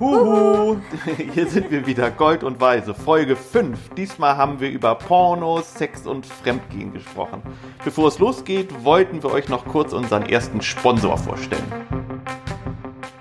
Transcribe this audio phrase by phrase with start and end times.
[0.00, 0.76] Huhu,
[1.34, 3.94] hier sind wir wieder, Gold und Weise, Folge 5.
[3.96, 7.42] Diesmal haben wir über Porno, Sex und Fremdgehen gesprochen.
[7.84, 11.64] Bevor es losgeht, wollten wir euch noch kurz unseren ersten Sponsor vorstellen.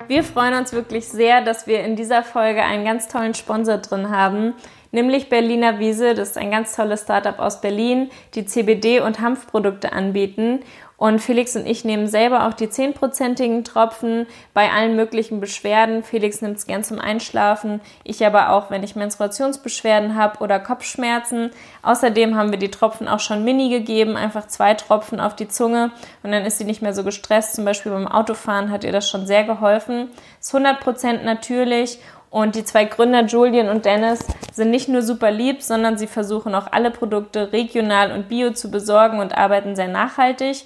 [0.07, 4.11] Wir freuen uns wirklich sehr, dass wir in dieser Folge einen ganz tollen Sponsor drin
[4.11, 4.53] haben,
[4.91, 6.13] nämlich Berliner Wiese.
[6.13, 10.59] Das ist ein ganz tolles Startup aus Berlin, die CBD- und Hanfprodukte anbieten.
[10.97, 14.25] Und Felix und ich nehmen selber auch die 10%igen Tropfen
[14.55, 16.03] bei allen möglichen Beschwerden.
[16.03, 21.51] Felix nimmt es gern zum Einschlafen, ich aber auch, wenn ich Menstruationsbeschwerden habe oder Kopfschmerzen.
[21.83, 25.91] Außerdem haben wir die Tropfen auch schon mini gegeben, einfach zwei Tropfen auf die Zunge
[26.23, 27.55] und dann ist sie nicht mehr so gestresst.
[27.55, 30.09] Zum Beispiel beim Autofahren hat ihr das schon sehr geholfen.
[30.39, 31.99] Ist 100% natürlich
[32.31, 36.55] und die zwei Gründer, Julian und Dennis, sind nicht nur super lieb, sondern sie versuchen
[36.55, 40.65] auch alle Produkte regional und bio zu besorgen und arbeiten sehr nachhaltig.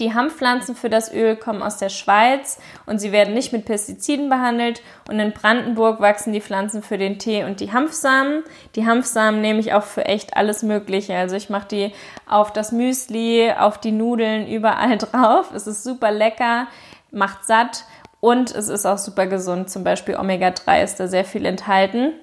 [0.00, 4.30] Die Hanfpflanzen für das Öl kommen aus der Schweiz und sie werden nicht mit Pestiziden
[4.30, 4.80] behandelt.
[5.08, 8.42] Und in Brandenburg wachsen die Pflanzen für den Tee und die Hanfsamen.
[8.76, 11.14] Die Hanfsamen nehme ich auch für echt alles Mögliche.
[11.14, 11.92] Also ich mache die
[12.26, 15.52] auf das Müsli, auf die Nudeln, überall drauf.
[15.54, 16.66] Es ist super lecker,
[17.10, 17.84] macht satt
[18.20, 19.68] und es ist auch super gesund.
[19.68, 22.14] Zum Beispiel Omega-3 ist da sehr viel enthalten.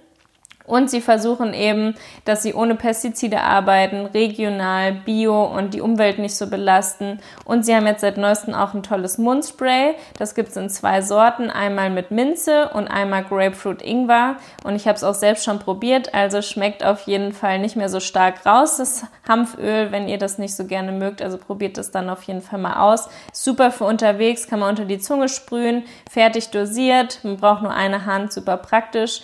[0.67, 6.35] Und sie versuchen eben, dass sie ohne Pestizide arbeiten, regional, bio und die Umwelt nicht
[6.35, 7.19] so belasten.
[7.45, 9.95] Und sie haben jetzt seit neuestem auch ein tolles Mundspray.
[10.19, 14.35] Das gibt es in zwei Sorten, einmal mit Minze und einmal Grapefruit Ingwer.
[14.65, 17.87] Und ich habe es auch selbst schon probiert, also schmeckt auf jeden Fall nicht mehr
[17.87, 21.21] so stark raus, das Hanföl, wenn ihr das nicht so gerne mögt.
[21.21, 23.07] Also probiert es dann auf jeden Fall mal aus.
[23.31, 27.19] Super für unterwegs, kann man unter die Zunge sprühen, fertig dosiert.
[27.23, 29.21] Man braucht nur eine Hand, super praktisch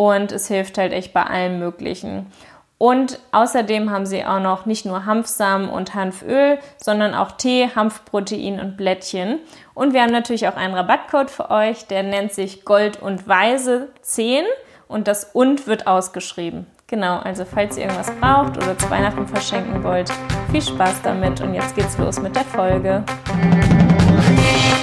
[0.00, 2.32] und es hilft halt echt bei allem Möglichen.
[2.78, 8.58] Und außerdem haben sie auch noch nicht nur Hanfsamen und Hanföl, sondern auch Tee, Hanfprotein
[8.60, 9.40] und Blättchen.
[9.74, 13.88] Und wir haben natürlich auch einen Rabattcode für euch, der nennt sich Gold und Weise
[14.00, 14.46] 10
[14.88, 16.64] und das und wird ausgeschrieben.
[16.86, 20.10] Genau, also falls ihr irgendwas braucht oder zu Weihnachten verschenken wollt,
[20.50, 23.04] viel Spaß damit und jetzt geht's los mit der Folge.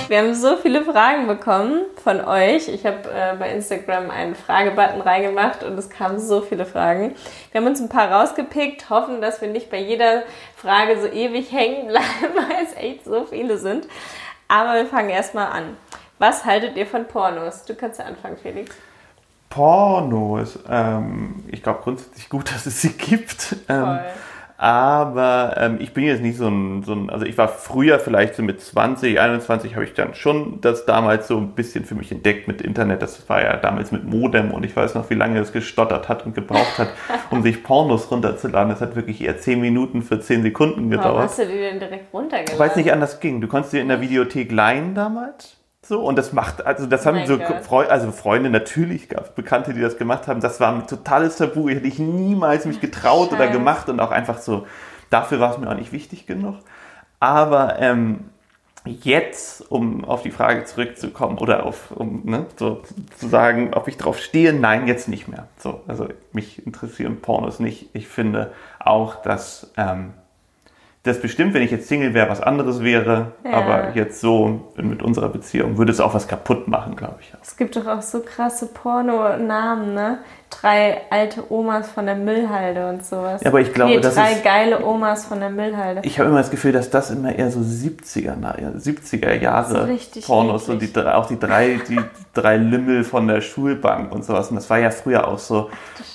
[0.08, 2.70] Wir haben so viele Fragen bekommen von euch.
[2.70, 7.14] Ich habe äh, bei Instagram einen Fragebutton reingemacht und es kamen so viele Fragen.
[7.52, 10.24] Wir haben uns ein paar rausgepickt, hoffen, dass wir nicht bei jeder
[10.56, 13.88] Frage so ewig hängen bleiben, weil es echt so viele sind.
[14.48, 15.76] Aber wir fangen erstmal an.
[16.20, 17.66] Was haltet ihr von Pornos?
[17.66, 18.74] Du kannst ja anfangen, Felix.
[19.50, 23.58] Pornos, ähm, ich glaube grundsätzlich gut, dass es sie gibt.
[23.68, 24.00] Ähm,
[24.60, 28.34] aber ähm, ich bin jetzt nicht so ein, so ein, also ich war früher vielleicht
[28.34, 32.12] so mit 20, 21 habe ich dann schon das damals so ein bisschen für mich
[32.12, 33.04] entdeckt mit Internet.
[33.04, 36.26] Das war ja damals mit Modem und ich weiß noch, wie lange es gestottert hat
[36.26, 36.90] und gebraucht hat,
[37.30, 38.70] um sich Pornos runterzuladen.
[38.70, 41.08] Das hat wirklich eher 10 Minuten für 10 Sekunden gedauert.
[41.08, 42.58] Warum hast du die denn direkt runtergeladen?
[42.58, 43.42] Weil es nicht anders ging.
[43.42, 45.57] Du konntest dir in der Videothek leihen damals.
[45.88, 49.80] So, und das macht, also das haben so Freunde, also Freunde natürlich gab Bekannte, die
[49.80, 50.42] das gemacht haben.
[50.42, 51.70] Das war ein totales Tabu.
[51.70, 53.36] Ich hätte ich niemals mich getraut Scheiße.
[53.36, 54.68] oder gemacht und auch einfach so,
[55.10, 56.56] dafür war es mir auch nicht wichtig genug.
[57.22, 58.26] Aber ähm,
[58.84, 62.82] jetzt, um auf die Frage zurückzukommen oder auf, um ne, so
[63.18, 65.48] zu sagen, ob ich drauf stehe, nein, jetzt nicht mehr.
[65.58, 67.92] So, also mich interessieren Pornos nicht.
[67.94, 70.14] Ich finde auch, dass ähm,
[71.08, 73.32] das bestimmt, wenn ich jetzt Single wäre, was anderes wäre.
[73.44, 73.52] Ja.
[73.52, 77.34] Aber jetzt so mit unserer Beziehung würde es auch was kaputt machen, glaube ich.
[77.42, 80.20] Es gibt doch auch so krasse Porno-Namen, ne?
[80.50, 83.42] Drei alte Omas von der Müllhalde und sowas.
[83.42, 86.02] Ja, aber ich glaube, nee, das drei ist, geile Omas von der Müllhalde.
[86.04, 88.38] Ich habe immer das Gefühl, dass das immer eher so 70er,
[88.78, 89.90] 70er Jahre
[90.26, 92.00] Pornos, so die, auch die drei, die
[92.34, 94.50] drei Lümmel von der Schulbank und sowas.
[94.50, 95.70] Und das war ja früher auch so,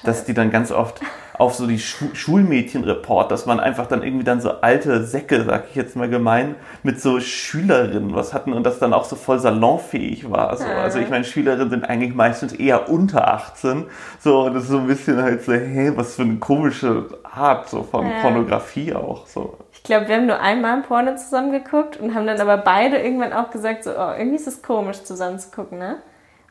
[0.04, 1.00] dass die dann ganz oft
[1.42, 5.64] auf so die Schu Schulmädchenreport, dass man einfach dann irgendwie dann so alte Säcke, sag
[5.70, 6.54] ich jetzt mal gemein,
[6.84, 10.56] mit so Schülerinnen was hatten und das dann auch so voll salonfähig war.
[10.56, 10.64] So.
[10.64, 13.86] Also ich meine, Schülerinnen sind eigentlich meistens eher unter 18.
[14.20, 17.68] So, und das ist so ein bisschen halt so, hey, was für eine komische Art
[17.68, 18.20] so von ja.
[18.20, 19.26] Pornografie auch.
[19.26, 19.58] So.
[19.72, 22.98] Ich glaube, wir haben nur einmal ein Porno zusammen geguckt und haben dann aber beide
[22.98, 25.96] irgendwann auch gesagt, so, oh, irgendwie ist es komisch zusammen zu gucken, ne?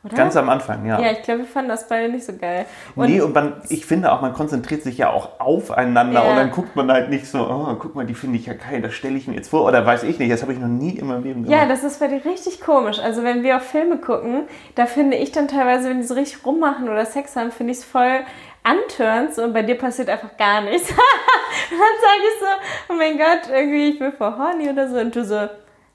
[0.04, 0.16] Oder?
[0.16, 1.00] Ganz am Anfang, ja.
[1.00, 2.66] Ja, ich glaube, wir fanden das beide nicht so geil.
[2.96, 6.30] Und nee, und man, ich finde auch, man konzentriert sich ja auch aufeinander ja.
[6.30, 8.82] und dann guckt man halt nicht so, oh, guck mal, die finde ich ja geil,
[8.82, 10.96] das stelle ich mir jetzt vor oder weiß ich nicht, das habe ich noch nie
[10.96, 11.56] in meinem Leben gemacht.
[11.56, 12.98] Ja, das ist bei dir richtig komisch.
[12.98, 16.44] Also wenn wir auf Filme gucken, da finde ich dann teilweise, wenn die so richtig
[16.44, 18.22] rummachen oder Sex haben, finde ich es voll
[18.64, 20.90] anturnst und bei dir passiert einfach gar nichts.
[20.90, 20.96] und
[21.70, 25.14] dann sage ich so, oh mein Gott, irgendwie, ich bin vor horny oder so und
[25.14, 25.48] du so,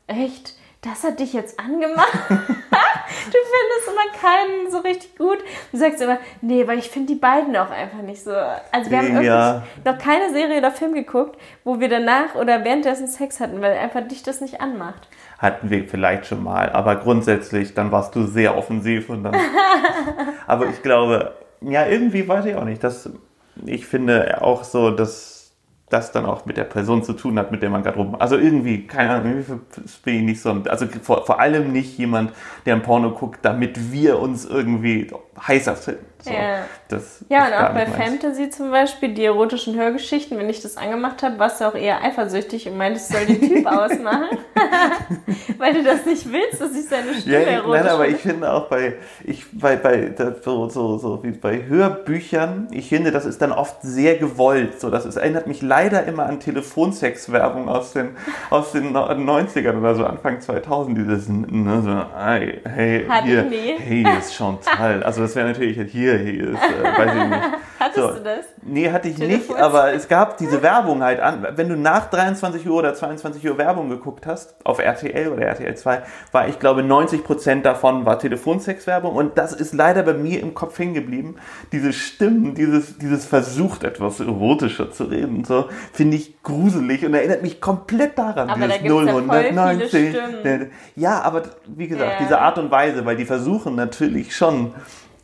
[0.08, 0.57] echt?
[0.88, 2.14] Das hat dich jetzt angemacht.
[2.30, 5.40] du findest immer keinen so richtig gut.
[5.72, 8.32] Du sagst immer, nee, weil ich finde die beiden auch einfach nicht so.
[8.72, 9.64] Also wir haben ja.
[9.84, 14.08] noch keine Serie oder Film geguckt, wo wir danach oder währenddessen Sex hatten, weil einfach
[14.08, 15.08] dich das nicht anmacht.
[15.38, 19.36] hatten wir vielleicht schon mal, aber grundsätzlich, dann warst du sehr offensiv und dann.
[20.48, 22.84] aber ich glaube, ja, irgendwie weiß ich auch nicht.
[22.84, 23.10] dass
[23.66, 25.37] ich finde auch so, dass
[25.90, 28.16] das dann auch mit der Person zu tun hat, mit der man gerade rum.
[28.20, 29.46] Also irgendwie, keine Ahnung,
[30.04, 32.34] bin ich nicht so ein, also vor, vor allem nicht jemand,
[32.66, 35.10] der ein Porno guckt, damit wir uns irgendwie
[35.46, 36.06] heißer finden.
[36.20, 36.66] So, ja,
[37.30, 41.38] ja und auch bei Fantasy zum Beispiel, die erotischen Hörgeschichten, wenn ich das angemacht habe,
[41.38, 44.38] warst du auch eher eifersüchtig und meintest, soll den Typ ausmachen,
[45.60, 48.52] weil du das nicht willst, dass ich seine Stimme ja, erotisch Nein, aber ich finde
[48.52, 50.12] auch bei, ich, bei, bei
[50.44, 54.82] so, so, so wie bei Hörbüchern, ich finde, das ist dann oft sehr gewollt.
[54.82, 58.18] So, das ist, erinnert mich leider immer an Telefonsex-Werbung aus den,
[58.50, 63.46] aus den 90ern oder so, Anfang 2000, dieses, ne, so, hey, hey, hier,
[63.78, 65.04] hey, ist schon toll.
[65.04, 67.44] Also das wäre natürlich hier, hier ist, äh, weiß ich nicht.
[67.80, 68.14] Hattest so.
[68.14, 68.46] du das?
[68.64, 71.46] Nee, hatte ich nicht, aber es gab diese Werbung halt an.
[71.56, 75.76] Wenn du nach 23 Uhr oder 22 Uhr Werbung geguckt hast, auf RTL oder RTL
[75.76, 76.02] 2,
[76.32, 80.56] war ich glaube 90 Prozent davon war Telefonsex-Werbung und das ist leider bei mir im
[80.56, 81.36] Kopf hängen geblieben.
[81.72, 87.44] Diese Stimmen, dieses, dieses versucht etwas erotischer zu reden, so, finde ich gruselig und erinnert
[87.44, 88.50] mich komplett daran.
[88.50, 90.72] Aber da gibt es ja voll viele Stimmen.
[90.96, 92.26] Ja, aber wie gesagt, ja.
[92.26, 94.74] diese Art und Weise, weil die versuchen natürlich schon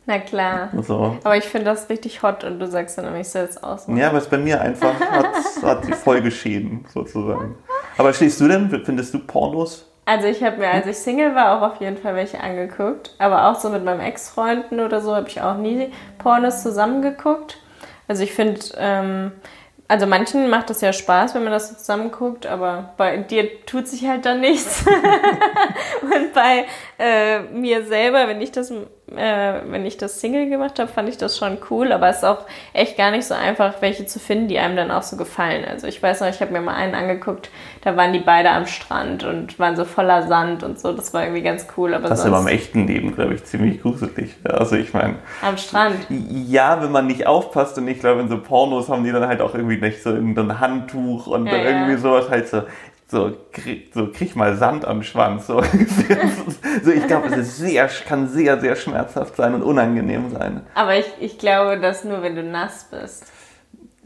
[0.06, 0.70] na klar.
[0.82, 1.16] So.
[1.24, 3.98] Aber ich finde das richtig hot und du sagst dann, ich soll es ausmachen.
[3.98, 5.26] Ja, aber es bei mir einfach hat,
[5.62, 7.56] hat die Folgeschäden sozusagen.
[7.96, 9.86] Aber stehst du denn, findest du Pornos?
[10.06, 13.14] Also ich habe mir, als ich Single war, auch auf jeden Fall welche angeguckt.
[13.18, 17.58] Aber auch so mit meinem Ex-Freunden oder so habe ich auch nie Pornos zusammengeguckt.
[18.06, 19.32] Also ich finde, ähm,
[19.88, 23.64] also manchen macht das ja Spaß, wenn man das so zusammen guckt, aber bei dir
[23.64, 24.84] tut sich halt dann nichts.
[26.02, 26.66] und bei
[26.98, 28.72] äh, mir selber, wenn ich das
[29.16, 32.24] äh, wenn ich das Single gemacht habe, fand ich das schon cool, aber es ist
[32.24, 35.64] auch echt gar nicht so einfach, welche zu finden, die einem dann auch so gefallen.
[35.64, 37.50] Also ich weiß noch, ich habe mir mal einen angeguckt,
[37.82, 41.22] da waren die beide am Strand und waren so voller Sand und so, das war
[41.22, 41.94] irgendwie ganz cool.
[41.94, 44.34] Aber das ist aber im echten Leben, glaube ich, ziemlich gruselig.
[44.44, 45.16] Also ich meine...
[45.42, 45.96] Am Strand?
[46.08, 49.40] Ja, wenn man nicht aufpasst und ich glaube, in so Pornos haben die dann halt
[49.40, 51.98] auch irgendwie nicht so irgendein Handtuch und ja, dann irgendwie ja.
[51.98, 52.62] sowas halt so
[53.06, 55.46] so, krieg, so krieg mal Sand am Schwanz.
[55.46, 55.62] So,
[56.82, 60.62] so ich glaube, es ist sehr, kann sehr, sehr schmerzhaft sein und unangenehm sein.
[60.74, 63.30] Aber ich, ich glaube, dass nur wenn du nass bist.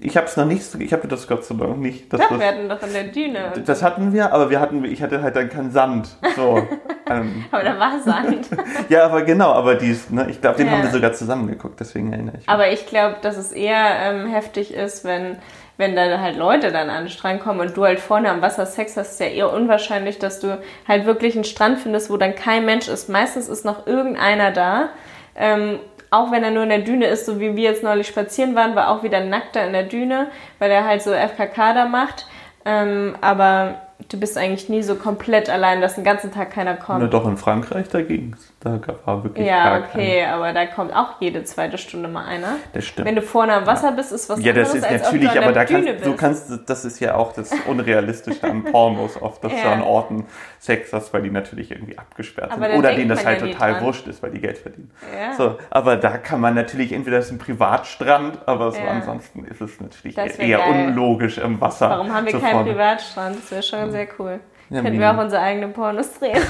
[0.00, 2.12] Ich habe es noch nicht, ich habe das Gott sei Dank nicht.
[2.12, 3.53] Das, Doch, wir hatten doch in der Düne.
[3.65, 6.09] Das hatten wir, aber wir hatten, ich hatte halt dann keinen Sand.
[6.37, 6.69] So,
[7.11, 7.45] ähm.
[7.50, 8.49] aber da war Sand.
[8.89, 10.75] ja, aber genau, aber dies, ne, ich glaube, den ja.
[10.75, 12.49] haben wir sogar zusammengeguckt, deswegen erinnere ich mich.
[12.49, 15.39] Aber ich glaube, dass es eher ähm, heftig ist, wenn
[15.79, 18.67] wenn da halt Leute dann an den Strand kommen und du halt vorne am Wasser
[18.67, 22.35] Sex hast, ist ja eher unwahrscheinlich, dass du halt wirklich einen Strand findest, wo dann
[22.35, 23.09] kein Mensch ist.
[23.09, 24.91] Meistens ist noch irgendeiner da.
[25.37, 25.79] Ähm,
[26.11, 28.75] auch wenn er nur in der Düne ist, so wie wir jetzt neulich spazieren waren,
[28.75, 30.27] war auch wieder nackter in der Düne,
[30.59, 32.27] weil er halt so FKK da macht.
[32.65, 37.01] Ähm, aber du bist eigentlich nie so komplett allein, dass den ganzen Tag keiner kommt.
[37.01, 38.48] Na doch, in Frankreich, da ging's.
[38.61, 40.33] Da war wirklich Ja, okay, kein...
[40.33, 42.57] aber da kommt auch jede zweite Stunde mal einer.
[42.73, 43.07] Das stimmt.
[43.07, 45.53] Wenn du vorne am Wasser bist, ist was ja, anderes, Ja, das ist natürlich, aber
[45.53, 49.63] da kannst, du kannst, das ist ja auch das Unrealistische an Pornos oft, dass ja.
[49.63, 50.27] du an Orten
[50.59, 52.79] Sex hast, weil die natürlich irgendwie abgesperrt aber sind.
[52.79, 54.91] Oder denen das halt ja total wurscht ist, weil die Geld verdienen.
[55.17, 55.35] Ja.
[55.35, 59.61] So, aber da kann man natürlich, entweder das ist ein Privatstrand, aber so ansonsten ist
[59.61, 60.87] es natürlich eher geil.
[60.89, 61.91] unlogisch im Wasser.
[61.91, 62.65] Warum haben wir keinen.
[62.65, 63.37] Privatstrand?
[63.37, 64.41] Das wäre schon sehr cool.
[64.70, 66.43] Ja, Könnten wir auch unsere eigenen Pornos drehen.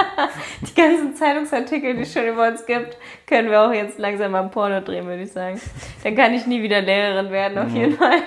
[0.62, 2.96] die ganzen Zeitungsartikel, die es schon über uns gibt,
[3.26, 5.60] können wir auch jetzt langsam mal ein Porno drehen, würde ich sagen.
[6.02, 8.18] Dann kann ich nie wieder Lehrerin werden, auf jeden Fall.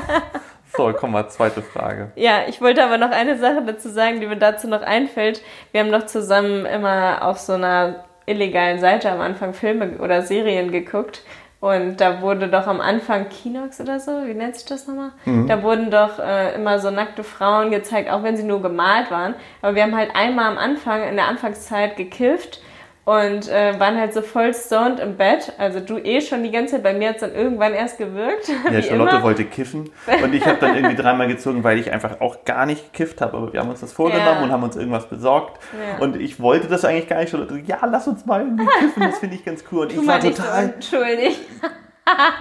[0.76, 2.10] so, komm mal, zweite Frage.
[2.16, 5.40] Ja, ich wollte aber noch eine Sache dazu sagen, die mir dazu noch einfällt.
[5.70, 10.72] Wir haben doch zusammen immer auf so einer illegalen Seite am Anfang Filme oder Serien
[10.72, 11.22] geguckt.
[11.60, 15.10] Und da wurde doch am Anfang Kinox oder so, wie nennt sich das nochmal?
[15.24, 15.48] Mhm.
[15.48, 19.34] Da wurden doch äh, immer so nackte Frauen gezeigt, auch wenn sie nur gemalt waren.
[19.60, 22.60] Aber wir haben halt einmal am Anfang, in der Anfangszeit gekifft
[23.08, 25.54] und äh, waren halt so voll stoned im Bett.
[25.56, 28.50] Also du eh schon die ganze Zeit, bei mir hat es dann irgendwann erst gewirkt.
[28.70, 29.22] Ja, Charlotte immer.
[29.22, 29.90] wollte kiffen
[30.22, 33.36] und ich habe dann irgendwie dreimal gezogen, weil ich einfach auch gar nicht gekifft habe.
[33.36, 34.42] Aber wir haben uns das vorgenommen ja.
[34.42, 35.58] und haben uns irgendwas besorgt.
[35.72, 36.04] Ja.
[36.04, 37.30] Und ich wollte das eigentlich gar nicht.
[37.30, 38.44] Charlotte, ja, lass uns mal
[38.78, 39.82] kiffen, das finde ich ganz cool.
[39.82, 40.66] Und tu ich war total.
[40.66, 41.40] So entschuldigt.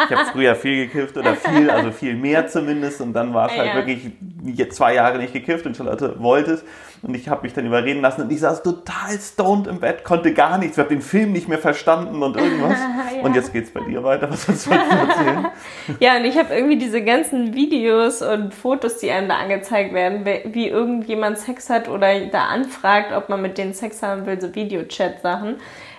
[0.10, 3.02] Ich habe früher viel gekifft oder viel, also viel mehr zumindest.
[3.02, 3.76] Und dann war es halt ja.
[3.76, 4.12] wirklich
[4.72, 6.64] zwei Jahre nicht gekifft und Charlotte wollte es.
[7.02, 10.34] Und ich habe mich dann überreden lassen und ich saß total stoned im Bett, konnte
[10.34, 10.78] gar nichts.
[10.78, 12.78] Ich habe den Film nicht mehr verstanden und irgendwas.
[13.16, 13.22] ja.
[13.22, 14.30] Und jetzt geht's bei dir weiter.
[14.32, 15.48] Was sollst du erzählen?
[16.00, 20.26] ja, und ich habe irgendwie diese ganzen Videos und Fotos, die einem da angezeigt werden,
[20.26, 24.56] wie irgendjemand Sex hat oder da anfragt, ob man mit denen Sex haben will, so
[24.56, 25.58] Videochat-Sachen,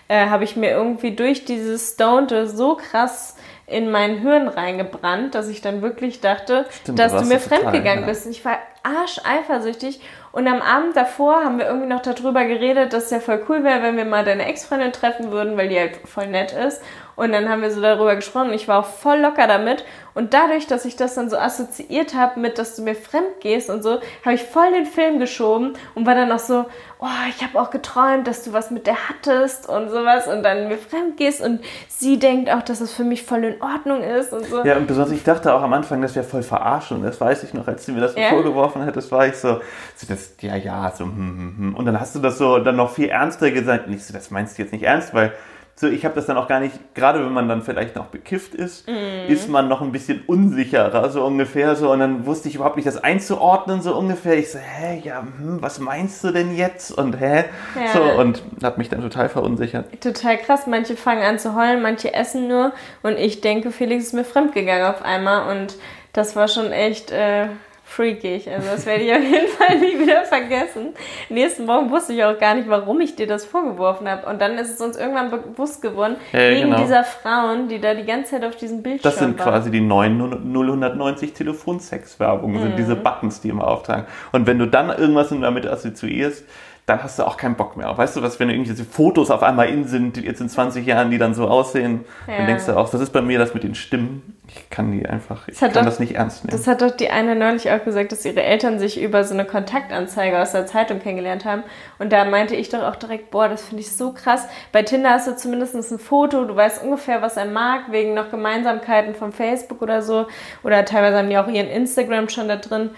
[0.08, 3.36] äh, habe ich mir irgendwie durch dieses Stoned so krass
[3.68, 8.06] in mein Hirn reingebrannt, dass ich dann wirklich dachte, Stimmt, dass du mir fremdgegangen ja.
[8.06, 8.26] bist.
[8.26, 10.00] Ich war arsch eifersüchtig
[10.32, 13.64] Und am Abend davor haben wir irgendwie noch darüber geredet, dass es ja voll cool
[13.64, 16.82] wäre, wenn wir mal deine Ex-Freundin treffen würden, weil die halt voll nett ist.
[17.18, 19.84] Und dann haben wir so darüber gesprochen und ich war auch voll locker damit.
[20.14, 23.70] Und dadurch, dass ich das dann so assoziiert habe mit, dass du mir fremd gehst
[23.70, 26.66] und so, habe ich voll den Film geschoben und war dann auch so,
[27.00, 30.68] oh, ich habe auch geträumt, dass du was mit der hattest und sowas und dann
[30.68, 34.32] mir fremd gehst und sie denkt auch, dass es für mich voll in Ordnung ist
[34.32, 34.64] und so.
[34.64, 37.02] Ja, und besonders ich dachte auch am Anfang, das wäre voll verarschen.
[37.02, 38.28] Das weiß ich noch, als sie mir das ja?
[38.28, 39.60] vorgeworfen das war ich so,
[39.96, 41.74] so das, ja, ja, so, hm, hm, hm.
[41.74, 43.88] Und dann hast du das so dann noch viel ernster gesagt.
[43.88, 45.32] Nicht so, das meinst du jetzt nicht ernst, weil
[45.80, 48.52] so, ich habe das dann auch gar nicht, gerade wenn man dann vielleicht noch bekifft
[48.52, 49.30] ist, mm.
[49.30, 51.92] ist man noch ein bisschen unsicherer, so ungefähr so.
[51.92, 54.36] Und dann wusste ich überhaupt nicht, das einzuordnen, so ungefähr.
[54.36, 56.90] Ich so, hä, ja, hm, was meinst du denn jetzt?
[56.90, 57.44] Und hä?
[57.76, 57.92] Ja.
[57.92, 60.00] So, und hat mich dann total verunsichert.
[60.00, 60.66] Total krass.
[60.66, 62.72] Manche fangen an zu heulen, manche essen nur.
[63.04, 65.56] Und ich denke, Felix ist mir fremdgegangen auf einmal.
[65.56, 65.76] Und
[66.12, 67.12] das war schon echt.
[67.12, 67.46] Äh
[67.88, 68.50] freakig.
[68.50, 70.90] Also das werde ich auf jeden Fall nie wieder vergessen.
[71.28, 74.26] Nächsten Morgen wusste ich auch gar nicht, warum ich dir das vorgeworfen habe.
[74.26, 76.80] Und dann ist es uns irgendwann bewusst geworden, ja, wegen genau.
[76.80, 79.48] dieser Frauen, die da die ganze Zeit auf diesem Bildschirm Das sind waren.
[79.48, 80.18] quasi die neuen
[80.52, 82.62] 090 Telefonsex-Werbungen, mhm.
[82.62, 84.06] sind diese Buttons, die immer auftragen.
[84.32, 86.44] Und wenn du dann irgendwas damit assoziierst,
[86.88, 87.96] dann hast du auch keinen Bock mehr.
[87.96, 91.10] Weißt du was, wenn irgendwelche Fotos auf einmal in sind, die jetzt in 20 Jahren,
[91.10, 92.38] die dann so aussehen, ja.
[92.38, 94.37] dann denkst du auch, das ist bei mir das mit den Stimmen.
[94.50, 96.56] Ich kann die einfach, ich kann doch, das nicht ernst nehmen.
[96.56, 99.44] Das hat doch die eine neulich auch gesagt, dass ihre Eltern sich über so eine
[99.44, 101.64] Kontaktanzeige aus der Zeitung kennengelernt haben.
[101.98, 104.48] Und da meinte ich doch auch direkt, boah, das finde ich so krass.
[104.72, 108.30] Bei Tinder hast du zumindest ein Foto, du weißt ungefähr, was er mag, wegen noch
[108.30, 110.26] Gemeinsamkeiten von Facebook oder so.
[110.62, 112.90] Oder teilweise haben die auch ihren Instagram schon da drin.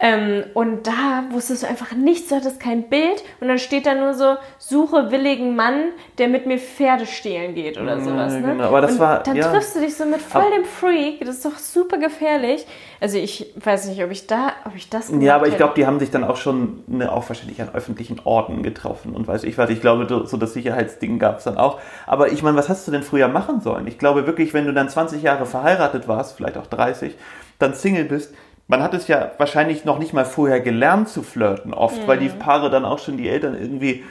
[0.00, 3.94] Ähm, und da wusstest du einfach nichts, du hattest kein Bild und dann steht da
[3.94, 8.34] nur so, suche willigen Mann, der mit mir Pferde stehlen geht oder sowas.
[8.34, 8.42] Ne?
[8.42, 9.50] Genau, aber das und war, dann ja.
[9.50, 12.66] triffst du dich so mit voll dem Freak, das ist doch super gefährlich.
[13.00, 15.86] Also ich weiß nicht, ob ich da, ob ich das Ja, aber ich glaube, die
[15.86, 19.58] haben sich dann auch schon ne, auch wahrscheinlich an öffentlichen Orten getroffen und weiß ich
[19.58, 19.70] was.
[19.70, 21.80] Ich glaube, so das Sicherheitsding gab es dann auch.
[22.06, 23.86] Aber ich meine, was hast du denn früher machen sollen?
[23.86, 27.14] Ich glaube wirklich, wenn du dann 20 Jahre verheiratet warst, vielleicht auch 30,
[27.58, 28.34] dann Single bist,
[28.66, 32.06] man hat es ja wahrscheinlich noch nicht mal vorher gelernt zu flirten, oft, mhm.
[32.06, 32.38] weil die mhm.
[32.38, 34.04] Paare dann auch schon die Eltern irgendwie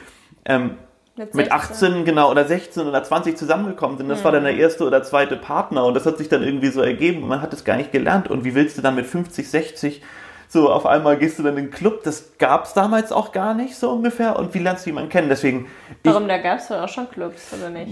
[0.44, 0.76] ähm,
[1.16, 4.08] mit, mit 18 genau oder 16 oder 20 zusammengekommen sind.
[4.08, 4.24] Das mhm.
[4.24, 4.60] war dann der mhm.
[4.60, 7.52] erste oder zweite Partner und das hat sich dann irgendwie so ergeben und man hat
[7.52, 8.28] es gar nicht gelernt.
[8.28, 10.02] Und wie willst du dann mit 50, 60
[10.46, 12.04] so auf einmal gehst du dann in den Club?
[12.04, 14.36] Das gab es damals auch gar nicht so ungefähr.
[14.38, 15.28] Und wie lernst du jemanden kennen?
[15.28, 15.66] Deswegen.
[16.04, 17.90] Warum, ich, da gab es doch auch schon Clubs, oder nicht?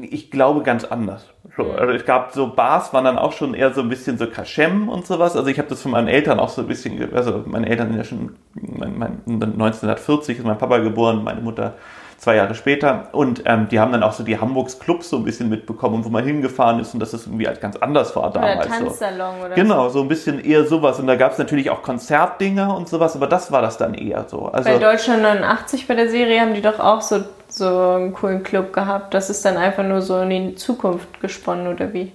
[0.00, 1.26] ich glaube ganz anders.
[1.56, 4.26] So, also es gab so Bars, waren dann auch schon eher so ein bisschen so
[4.26, 5.36] Kaschem und sowas.
[5.36, 7.98] Also ich habe das von meinen Eltern auch so ein bisschen, also meine Eltern sind
[7.98, 11.74] ja schon, mein, mein, 1940 ist mein Papa geboren, meine Mutter
[12.22, 13.08] zwei Jahre später.
[13.10, 16.08] Und ähm, die haben dann auch so die Hamburgs Clubs so ein bisschen mitbekommen, wo
[16.08, 18.66] man hingefahren ist und dass das irgendwie halt ganz anders war damals.
[18.66, 19.46] Oder Tanzsalon so.
[19.46, 21.00] oder Genau, so ein bisschen eher sowas.
[21.00, 24.26] Und da gab es natürlich auch Konzertdinger und sowas, aber das war das dann eher
[24.28, 24.46] so.
[24.46, 28.44] Also, bei Deutschland 89 bei der Serie haben die doch auch so, so einen coolen
[28.44, 29.14] Club gehabt.
[29.14, 32.12] Das ist dann einfach nur so in die Zukunft gesponnen, oder wie?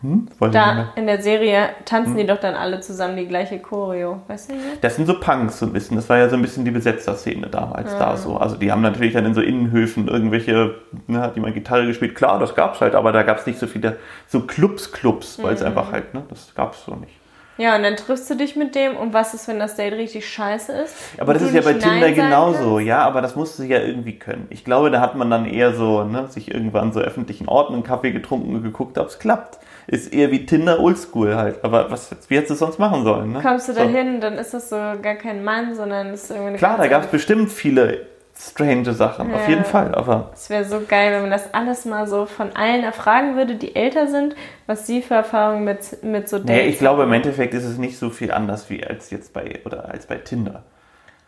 [0.00, 0.28] Hm?
[0.52, 2.18] Da in der Serie tanzen hm?
[2.18, 4.54] die doch dann alle zusammen die gleiche Choreo, weißt du?
[4.54, 4.84] Nicht?
[4.84, 5.96] Das sind so Punks so ein bisschen.
[5.96, 7.98] Das war ja so ein bisschen die Besetzerszene damals ja.
[7.98, 8.36] da so.
[8.36, 10.76] Also die haben natürlich dann in so Innenhöfen irgendwelche,
[11.08, 12.14] ne, hat jemand Gitarre gespielt.
[12.14, 13.96] Klar, das gab's halt, aber da gab's nicht so viele
[14.28, 15.66] so Clubs, Clubs, weil es mhm.
[15.66, 17.14] einfach halt, ne, das gab's so nicht.
[17.56, 20.28] Ja, und dann triffst du dich mit dem und was ist, wenn das Date richtig
[20.28, 20.94] scheiße ist?
[21.18, 22.86] Aber das ist ja bei Tinder genauso, kannst?
[22.86, 24.46] ja, aber das musst du ja irgendwie können.
[24.50, 27.82] Ich glaube, da hat man dann eher so, ne, sich irgendwann so öffentlichen Orten einen
[27.82, 31.64] Kaffee getrunken und geguckt, ob es klappt ist eher wie Tinder Oldschool halt.
[31.64, 33.32] Aber was, wie hättest du es sonst machen sollen?
[33.32, 33.40] Ne?
[33.42, 36.58] Kommst du da hin, dann ist das so gar kein Mann, sondern ist irgendwie eine
[36.58, 38.06] Klar, da gab es bestimmt viele
[38.38, 39.36] strange Sachen, ja.
[39.36, 39.94] auf jeden Fall.
[39.94, 43.56] Aber es wäre so geil, wenn man das alles mal so von allen erfragen würde,
[43.56, 47.12] die älter sind, was sie für Erfahrungen mit, mit so Dates Nee, ich glaube, im
[47.12, 50.64] Endeffekt ist es nicht so viel anders wie als jetzt bei oder als bei Tinder.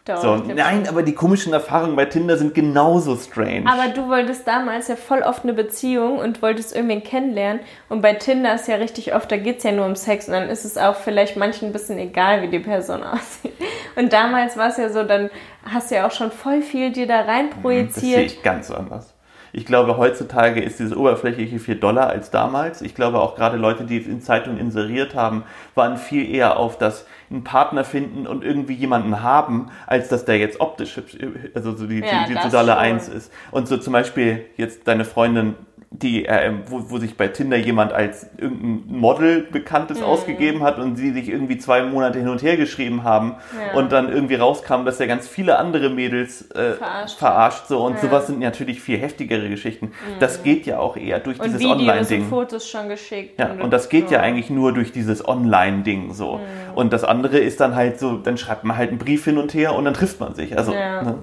[0.07, 3.65] Doch, so, nein, aber die komischen Erfahrungen bei Tinder sind genauso strange.
[3.67, 7.61] Aber du wolltest damals ja voll oft eine Beziehung und wolltest irgendwen kennenlernen.
[7.91, 10.33] Und bei Tinder ist ja richtig oft, da geht es ja nur um Sex und
[10.33, 13.53] dann ist es auch vielleicht manchen ein bisschen egal, wie die Person aussieht.
[13.95, 15.29] Und damals war es ja so, dann
[15.65, 17.97] hast du ja auch schon voll viel dir da rein projiziert.
[17.97, 19.15] Das sehe ich ganz anders.
[19.53, 22.83] Ich glaube, heutzutage ist dieses oberflächliche 4 Dollar als damals.
[22.83, 25.43] Ich glaube auch gerade Leute, die in Zeitungen inseriert haben,
[25.75, 30.39] waren viel eher auf das einen Partner finden und irgendwie jemanden haben, als dass der
[30.39, 31.17] jetzt optisch hübsch,
[31.55, 33.33] also so die, ja, die, die totale Eins ist.
[33.53, 35.55] Und so zum Beispiel jetzt deine Freundin
[35.93, 40.05] die, äh, wo, wo sich bei Tinder jemand als irgendein Model Bekanntes mhm.
[40.05, 43.77] ausgegeben hat und sie sich irgendwie zwei Monate hin und her geschrieben haben ja.
[43.77, 47.19] und dann irgendwie rauskam, dass er ganz viele andere Mädels äh, verarscht.
[47.19, 47.67] verarscht.
[47.67, 48.03] so und ja.
[48.03, 49.87] sowas sind natürlich viel heftigere Geschichten.
[49.87, 50.21] Mhm.
[50.21, 52.29] Das geht ja auch eher durch und dieses Online-Ding.
[52.29, 53.41] Fotos schon geschickt.
[53.41, 54.15] Ja, und, und das geht so.
[54.15, 56.37] ja eigentlich nur durch dieses Online-Ding so.
[56.37, 56.77] Mhm.
[56.77, 59.55] Und das andere ist dann halt so, dann schreibt man halt einen Brief hin und
[59.55, 60.57] her und dann trifft man sich.
[60.57, 61.03] Also, ja.
[61.03, 61.19] ne?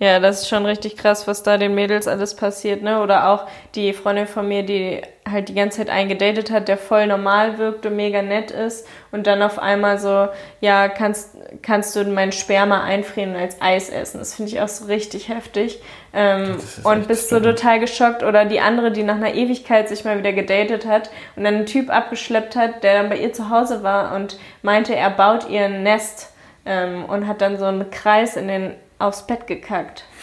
[0.00, 3.02] Ja, das ist schon richtig krass, was da den Mädels alles passiert, ne?
[3.02, 6.78] Oder auch die Freundin von mir, die halt die ganze Zeit einen gedatet hat, der
[6.78, 10.28] voll normal wirkt und mega nett ist und dann auf einmal so,
[10.60, 14.18] ja, kannst, kannst du meinen Sperma einfrieren und als Eis essen.
[14.20, 15.82] Das finde ich auch so richtig heftig.
[16.14, 18.22] Ähm, und bist so total geschockt.
[18.22, 21.66] Oder die andere, die nach einer Ewigkeit sich mal wieder gedatet hat und dann einen
[21.66, 25.64] Typ abgeschleppt hat, der dann bei ihr zu Hause war und meinte, er baut ihr
[25.64, 26.32] ein Nest
[26.64, 30.04] ähm, und hat dann so einen Kreis in den aufs Bett gekackt.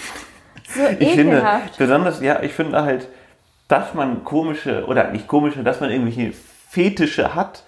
[0.68, 1.46] So ich finde,
[1.78, 3.08] besonders, ja, ich finde halt,
[3.68, 6.34] dass man komische, oder nicht komische, dass man irgendwelche
[6.70, 7.64] Fetische hat,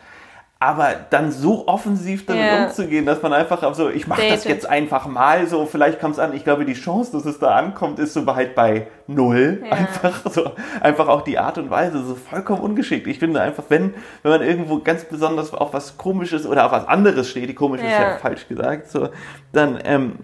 [0.59, 2.65] aber dann so offensiv damit yeah.
[2.65, 6.19] umzugehen, dass man einfach so, ich mache das jetzt einfach mal so, vielleicht kommt es
[6.19, 6.33] an.
[6.33, 9.61] Ich glaube, die Chance, dass es da ankommt, ist so halt bei null.
[9.63, 9.71] Ja.
[9.71, 13.05] Einfach so, einfach auch die Art und Weise, so vollkommen ungeschickt.
[13.05, 16.87] Ich finde einfach, wenn, wenn man irgendwo ganz besonders auf was Komisches oder auf was
[16.87, 17.87] anderes steht, die komisch ja.
[17.89, 19.09] ist ja falsch gesagt, so,
[19.51, 20.15] dann, ähm,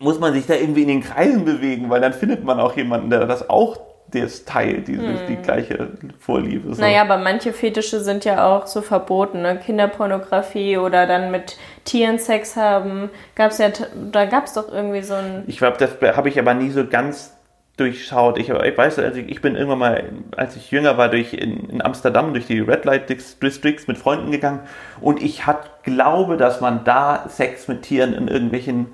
[0.00, 3.10] muss man sich da irgendwie in den Kreisen bewegen, weil dann findet man auch jemanden,
[3.10, 3.78] der das auch
[4.10, 5.26] das Teil, diese, hm.
[5.28, 6.74] die gleiche Vorliebe.
[6.74, 6.80] So.
[6.80, 9.60] Naja, aber manche Fetische sind ja auch so verboten, ne?
[9.64, 13.10] Kinderpornografie oder dann mit Tieren Sex haben.
[13.36, 13.68] Gab's ja,
[14.10, 15.44] da gab es doch irgendwie so ein.
[15.46, 17.36] Ich glaube, das habe ich aber nie so ganz
[17.76, 18.36] durchschaut.
[18.38, 20.04] Ich, ich weiß, also ich bin irgendwann mal,
[20.36, 24.32] als ich jünger war, durch in, in Amsterdam durch die Red Light Districts mit Freunden
[24.32, 24.60] gegangen
[25.00, 28.88] und ich hat, glaube, dass man da Sex mit Tieren in irgendwelchen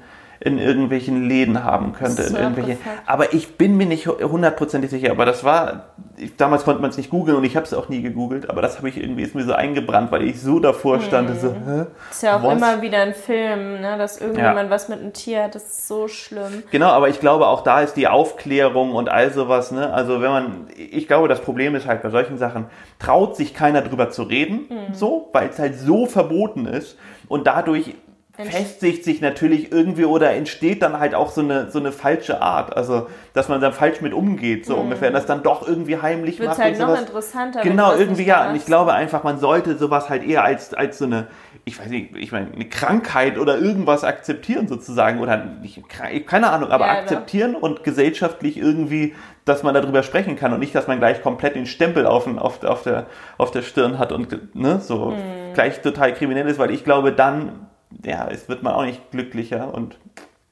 [0.47, 2.23] in irgendwelchen Läden haben könnte.
[2.23, 5.11] in irgendwelche, aber ich bin mir nicht hundertprozentig sicher.
[5.11, 5.87] Aber das war,
[6.17, 8.63] ich, damals konnte man es nicht googeln und ich habe es auch nie gegoogelt, aber
[8.63, 11.31] das habe ich irgendwie, ist mir so eingebrannt, weil ich so davor stand.
[11.31, 11.39] Hm.
[11.41, 11.87] So, hä?
[12.13, 12.57] Ist ja auch was?
[12.57, 14.71] immer wieder ein Film, ne, dass irgendjemand ja.
[14.71, 16.63] was mit einem Tier hat, das ist so schlimm.
[16.71, 19.93] Genau, aber ich glaube auch da ist die Aufklärung und all sowas, ne?
[19.93, 22.67] Also wenn man, ich glaube, das Problem ist halt bei solchen Sachen,
[23.01, 24.95] traut sich keiner drüber zu reden, mhm.
[24.95, 27.97] so, weil es halt so verboten ist und dadurch
[28.37, 32.77] festigt sich natürlich irgendwie oder entsteht dann halt auch so eine, so eine falsche Art.
[32.77, 34.83] Also, dass man dann falsch mit umgeht, so mhm.
[34.83, 36.69] ungefähr, das dann doch irgendwie heimlich Wird's macht.
[36.69, 37.63] Wird halt noch interessanter.
[37.63, 38.51] Genau, irgendwie ja.
[38.51, 41.29] Und ich glaube einfach, man sollte sowas halt eher als, als so eine,
[41.65, 45.21] ich weiß nicht, ich meine, eine Krankheit oder irgendwas akzeptieren sozusagen.
[45.21, 45.83] Oder nicht,
[46.27, 47.63] keine Ahnung, aber ja, akzeptieren doch.
[47.63, 51.67] und gesellschaftlich irgendwie, dass man darüber sprechen kann und nicht, dass man gleich komplett den
[51.67, 53.07] Stempel auf, auf, auf, der,
[53.39, 55.55] auf der Stirn hat und ne, so mhm.
[55.55, 57.66] gleich total kriminell ist, weil ich glaube, dann
[58.05, 59.97] ja, es wird man auch nicht glücklicher und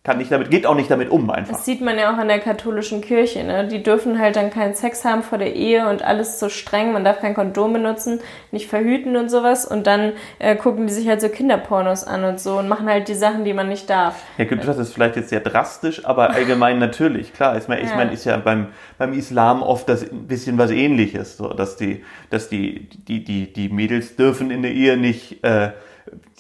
[0.04, 1.54] kann nicht damit, geht auch nicht damit um einfach.
[1.54, 3.66] Das sieht man ja auch an der katholischen Kirche, ne?
[3.66, 7.04] Die dürfen halt dann keinen Sex haben vor der Ehe und alles so streng, man
[7.04, 8.20] darf kein Kondom benutzen,
[8.52, 12.38] nicht verhüten und sowas und dann äh, gucken die sich halt so Kinderpornos an und
[12.38, 14.22] so und machen halt die Sachen, die man nicht darf.
[14.36, 17.56] Ja gut, das ist vielleicht jetzt sehr drastisch, aber allgemein natürlich, klar.
[17.56, 17.96] Ich meine, ich ja.
[17.96, 22.04] mein, ist ja beim, beim Islam oft das ein bisschen was ähnliches, so, dass die,
[22.28, 25.70] dass die, die, die, die Mädels dürfen in der Ehe nicht, äh,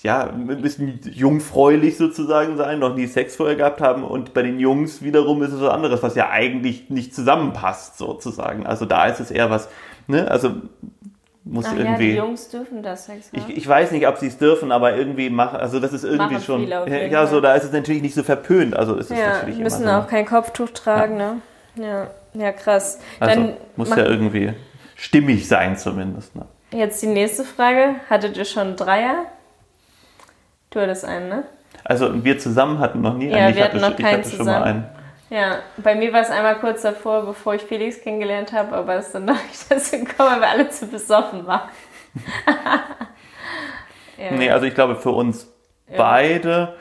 [0.04, 4.60] ja, ein bisschen jungfräulich sozusagen sein, noch nie Sex vorher gehabt haben und bei den
[4.60, 8.66] Jungs wiederum ist es was anderes, was ja eigentlich nicht zusammenpasst sozusagen.
[8.66, 9.70] Also da ist es eher was,
[10.06, 10.50] ne, also
[11.42, 12.08] muss Ach irgendwie.
[12.08, 13.44] Ja, die Jungs dürfen das Sex haben.
[13.48, 16.34] Ich, ich weiß nicht, ob sie es dürfen, aber irgendwie machen, also das ist irgendwie
[16.34, 19.38] machen schon, ja, so da ist es natürlich nicht so verpönt, also ist es ja,
[19.38, 20.06] natürlich müssen immer so.
[20.06, 21.34] auch kein Kopftuch tragen, ja.
[21.34, 21.40] ne?
[21.76, 22.98] Ja, ja krass.
[23.20, 24.52] Also Dann muss ja irgendwie
[24.96, 26.44] stimmig sein zumindest, ne?
[26.72, 27.94] Jetzt die nächste Frage.
[28.10, 29.26] Hattet ihr schon Dreier?
[30.74, 31.44] Du hattest einen, ne?
[31.84, 33.50] Also wir zusammen hatten noch nie ja, einen.
[33.50, 34.50] Ich wir hatten hatte, noch keinen ich hatte zusammen.
[34.50, 34.88] schon mal einen.
[35.30, 39.06] Ja, bei mir war es einmal kurz davor, bevor ich Felix kennengelernt habe, aber es
[39.06, 41.68] ist dann noch nicht dazu gekommen, weil wir alle zu besoffen waren.
[44.18, 44.30] ja.
[44.32, 45.48] Nee, also ich glaube für uns
[45.88, 45.96] ja.
[45.96, 46.74] beide,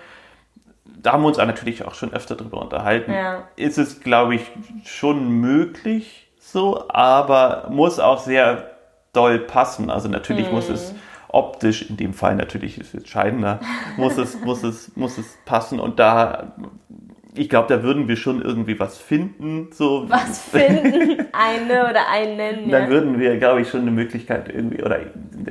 [0.85, 3.47] da haben wir uns natürlich auch schon öfter drüber unterhalten, ja.
[3.55, 4.51] ist es, glaube ich,
[4.85, 8.71] schon möglich so, aber muss auch sehr
[9.13, 9.89] doll passen.
[9.89, 10.53] Also natürlich hm.
[10.53, 10.93] muss es
[11.33, 13.59] optisch, in dem Fall natürlich ist es entscheidender,
[13.97, 15.79] muss es, muss es, muss es passen.
[15.79, 16.53] Und da,
[17.35, 19.69] ich glaube, da würden wir schon irgendwie was finden.
[19.73, 20.07] So.
[20.09, 21.25] Was finden?
[21.33, 22.69] Eine oder einen?
[22.69, 22.79] Ja.
[22.79, 24.99] Dann würden wir, glaube ich, schon eine Möglichkeit irgendwie oder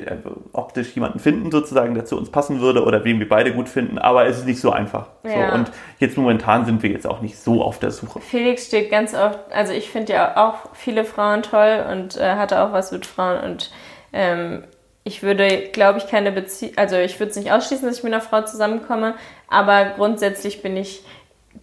[0.09, 3.69] also optisch jemanden finden, sozusagen, der zu uns passen würde oder wen wir beide gut
[3.69, 3.99] finden.
[3.99, 5.09] Aber es ist nicht so einfach.
[5.25, 5.51] Ja.
[5.51, 5.57] So.
[5.57, 8.21] Und jetzt momentan sind wir jetzt auch nicht so auf der Suche.
[8.21, 12.63] Felix steht ganz oft, also ich finde ja auch viele Frauen toll und äh, hatte
[12.63, 13.73] auch was mit Frauen und
[14.13, 14.65] ähm,
[15.05, 18.13] ich würde, glaube ich, keine Beziehung, also ich würde es nicht ausschließen, dass ich mit
[18.13, 19.15] einer Frau zusammenkomme,
[19.49, 21.03] aber grundsätzlich bin ich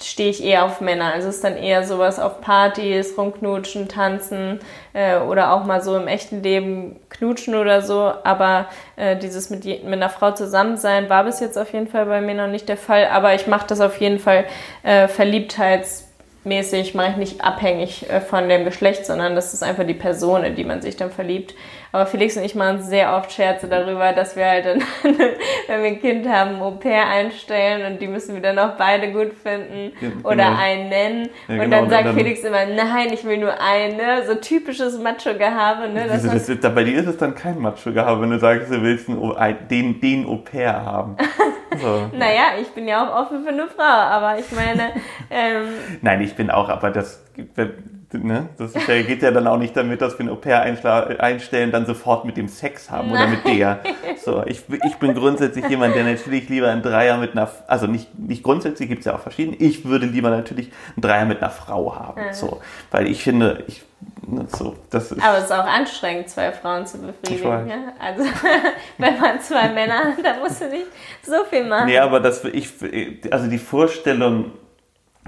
[0.02, 1.14] stehe ich eher auf Männer.
[1.14, 4.60] Also es ist dann eher sowas auf Partys, rumknutschen, tanzen
[4.94, 8.14] äh, oder auch mal so im echten Leben knutschen oder so.
[8.24, 12.06] Aber äh, dieses mit, mit einer Frau zusammen sein war bis jetzt auf jeden Fall
[12.06, 13.08] bei mir noch nicht der Fall.
[13.08, 14.46] Aber ich mache das auf jeden Fall
[14.84, 15.08] äh,
[16.44, 20.44] verliebtheitsmäßig, mache ich nicht abhängig äh, von dem Geschlecht, sondern das ist einfach die Person,
[20.44, 21.56] in die man sich dann verliebt.
[21.92, 24.84] Aber Felix und ich machen sehr oft Scherze darüber, dass wir halt dann,
[25.68, 29.12] wenn wir ein Kind haben, ein Au-pair einstellen und die müssen wir dann auch beide
[29.12, 30.60] gut finden ja, oder genau.
[30.60, 31.30] einen nennen.
[31.48, 31.78] Ja, und genau.
[31.78, 34.26] dann sagt dann Felix immer, nein, ich will nur eine.
[34.28, 35.90] So typisches Macho-Gehabe.
[35.90, 36.06] Ne?
[36.08, 40.00] Das das bei dir ist es dann kein Macho-Gehabe, wenn du sagst, du willst den,
[40.00, 41.18] den Au-pair haben.
[41.82, 42.10] So.
[42.18, 44.94] naja, ich bin ja auch offen für eine Frau, aber ich meine...
[45.30, 45.68] Ähm,
[46.02, 47.24] Nein, ich bin auch, aber das
[48.18, 48.50] ne?
[48.58, 52.38] Das geht ja dann auch nicht damit, dass wir ein Au-pair einstellen, dann sofort mit
[52.38, 53.22] dem Sex haben Nein.
[53.22, 53.80] oder mit der.
[54.22, 58.20] So, ich, ich bin grundsätzlich jemand, der natürlich lieber ein Dreier mit einer, also nicht,
[58.20, 61.50] nicht grundsätzlich, gibt es ja auch verschiedene, ich würde lieber natürlich ein Dreier mit einer
[61.50, 62.20] Frau haben.
[62.20, 62.34] Ja.
[62.34, 62.60] So,
[62.92, 63.84] weil ich finde, ich,
[64.48, 67.70] so, das ist, Aber es ist auch anstrengend, zwei Frauen zu befriedigen.
[67.70, 67.94] Ja?
[68.00, 68.24] Also,
[68.98, 70.88] wenn man zwei Männer hat, dann musst du nicht
[71.22, 71.88] so viel machen.
[71.88, 72.70] Nee, aber das, ich,
[73.32, 74.52] also die Vorstellung,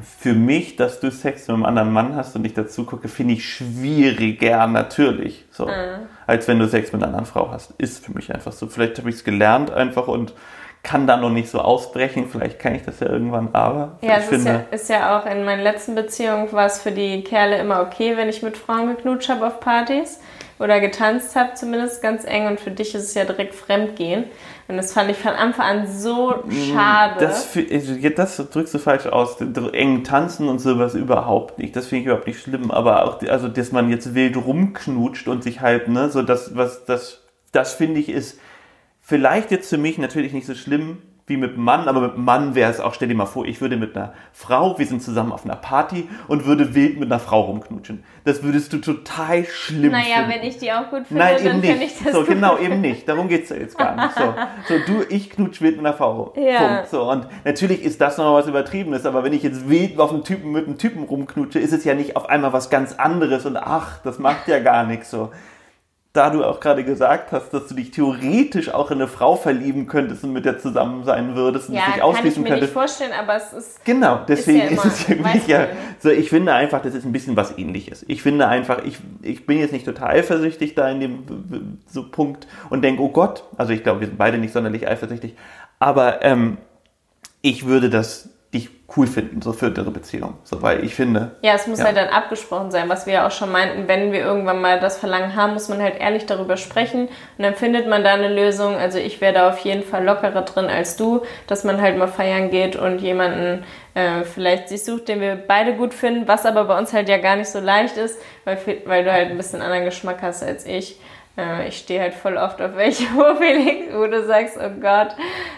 [0.02, 3.36] für mich, dass du Sex mit einem anderen Mann hast und ich dazu gucke, finde
[3.36, 5.46] ich schwieriger natürlich.
[5.52, 5.68] So.
[5.68, 6.08] Mhm.
[6.26, 7.72] Als wenn du Sex mit einer anderen Frau hast.
[7.78, 8.68] Ist für mich einfach so.
[8.68, 10.34] Vielleicht habe ich es gelernt einfach und
[10.84, 12.28] kann da noch nicht so ausbrechen.
[12.30, 13.98] Vielleicht kann ich das ja irgendwann, aber.
[14.02, 17.24] Ja, es ist, ja, ist ja auch in meinen letzten Beziehungen war es für die
[17.24, 20.20] Kerle immer okay, wenn ich mit Frauen geknutscht habe auf Partys
[20.58, 22.48] oder getanzt habe, zumindest ganz eng.
[22.48, 24.26] Und für dich ist es ja direkt Fremdgehen.
[24.68, 27.16] Und das fand ich von Anfang an so mm, schade.
[27.20, 27.58] Das,
[28.16, 29.38] das drückst du falsch aus.
[29.74, 31.76] Eng tanzen und sowas überhaupt nicht.
[31.76, 32.72] Das finde ich überhaupt nicht schlimm.
[32.72, 36.86] Aber auch, also, dass man jetzt wild rumknutscht und sich halt, ne, so das, was,
[36.86, 38.40] das, das finde ich ist
[39.12, 42.24] vielleicht jetzt für mich natürlich nicht so schlimm, wie mit einem Mann, aber mit einem
[42.24, 45.04] Mann wäre es auch, stell dir mal vor, ich würde mit einer Frau, wir sind
[45.04, 48.06] zusammen auf einer Party und würde wild mit einer Frau rumknutschen.
[48.24, 50.30] Das würdest du total schlimm naja, finden.
[50.30, 52.80] Naja, wenn ich die auch gut finde, Nein, dann finde ich das So, genau, eben
[52.80, 53.06] nicht.
[53.06, 54.16] Darum geht es ja jetzt gar nicht.
[54.16, 54.34] So,
[54.70, 56.42] so du, ich knutsch wild mit einer Frau rum.
[56.42, 56.76] Ja.
[56.76, 56.90] Punkt.
[56.90, 60.24] So, und natürlich ist das noch was Übertriebenes, aber wenn ich jetzt wild auf einen
[60.24, 63.58] Typen mit einem Typen rumknutsche, ist es ja nicht auf einmal was ganz anderes und
[63.58, 65.32] ach, das macht ja gar nichts so
[66.14, 69.88] da du auch gerade gesagt hast, dass du dich theoretisch auch in eine Frau verlieben
[69.88, 72.64] könntest und mit der zusammen sein würdest und ja, dich ausschließen kann ich mir könntest.
[72.64, 75.68] nicht vorstellen, aber es ist genau deswegen ist, ja ist es wirklich ja
[76.00, 76.10] so.
[76.10, 78.04] Ich finde einfach, das ist ein bisschen was Ähnliches.
[78.10, 82.46] Ich finde einfach, ich, ich bin jetzt nicht total eifersüchtig da in dem so Punkt
[82.70, 85.36] und denke, oh Gott, also ich glaube, wir sind beide nicht sonderlich eifersüchtig,
[85.80, 86.58] aber ähm,
[87.42, 88.31] ich würde das
[88.96, 90.36] cool finden, so für ihre Beziehung.
[90.44, 91.32] So, weil ich finde.
[91.42, 91.86] Ja, es muss ja.
[91.86, 94.98] halt dann abgesprochen sein, was wir ja auch schon meinten, wenn wir irgendwann mal das
[94.98, 98.76] Verlangen haben, muss man halt ehrlich darüber sprechen und dann findet man da eine Lösung.
[98.76, 102.08] Also ich wäre da auf jeden Fall lockerer drin als du, dass man halt mal
[102.08, 106.66] feiern geht und jemanden äh, vielleicht sich sucht, den wir beide gut finden, was aber
[106.66, 109.62] bei uns halt ja gar nicht so leicht ist, weil, weil du halt ein bisschen
[109.62, 111.00] anderen Geschmack hast als ich.
[111.38, 115.16] Äh, ich stehe halt voll oft auf welche, wo, Felix, wo du sagst, oh Gott.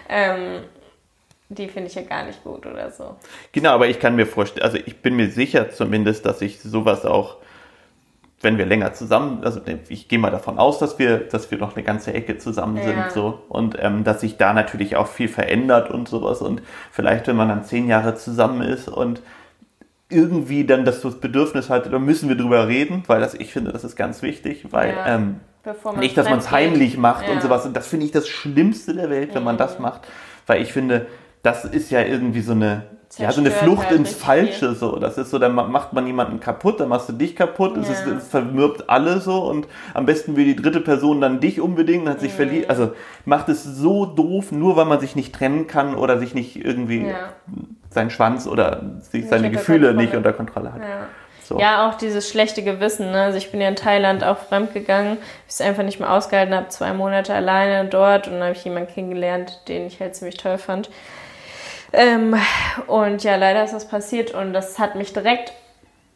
[0.09, 0.63] Ähm,
[1.49, 3.15] die finde ich ja gar nicht gut oder so.
[3.51, 7.06] Genau, aber ich kann mir vorstellen, also ich bin mir sicher zumindest, dass ich sowas
[7.06, 7.38] auch,
[8.41, 11.75] wenn wir länger zusammen, also ich gehe mal davon aus, dass wir, dass wir noch
[11.75, 12.84] eine ganze Ecke zusammen ja.
[12.84, 17.27] sind so und ähm, dass sich da natürlich auch viel verändert und sowas und vielleicht,
[17.27, 19.21] wenn man dann zehn Jahre zusammen ist und
[20.10, 23.84] irgendwie dann das Bedürfnis hat, da müssen wir drüber reden, weil das, ich finde, das
[23.84, 25.15] ist ganz wichtig, weil ja.
[25.15, 25.39] ähm,
[25.97, 27.34] nicht, dass man es heimlich macht ja.
[27.34, 27.65] und sowas.
[27.65, 30.01] Und das finde ich das Schlimmste der Welt, wenn man das macht,
[30.45, 31.08] weil ich finde,
[31.43, 32.84] das ist ja irgendwie so eine,
[33.17, 34.75] ja, so eine Flucht halt ins Falsche, viel.
[34.75, 34.97] so.
[34.97, 38.08] Das ist so, dann macht man jemanden kaputt, dann machst du dich kaputt, es, ist,
[38.08, 42.21] es vermürbt alle so und am besten will die dritte Person dann dich unbedingt, hat
[42.21, 42.38] sich mhm.
[42.38, 42.69] verliebt.
[42.69, 42.93] Also
[43.25, 47.08] macht es so doof, nur weil man sich nicht trennen kann oder sich nicht irgendwie
[47.08, 47.29] ja.
[47.89, 50.82] seinen Schwanz oder sich seine Gefühle nicht unter Kontrolle hat.
[50.82, 51.08] Ja.
[51.43, 51.60] So.
[51.60, 53.12] Ja, auch dieses schlechte Gewissen.
[53.12, 53.21] Ne?
[53.21, 55.17] Also ich bin ja in Thailand auch fremd gegangen,
[55.49, 58.93] ich einfach nicht mehr ausgehalten habe, zwei Monate alleine dort und dann habe ich jemanden
[58.93, 60.89] kennengelernt, den ich halt ziemlich toll fand.
[61.93, 62.36] Ähm,
[62.88, 65.53] und ja, leider ist das passiert und das hat mich direkt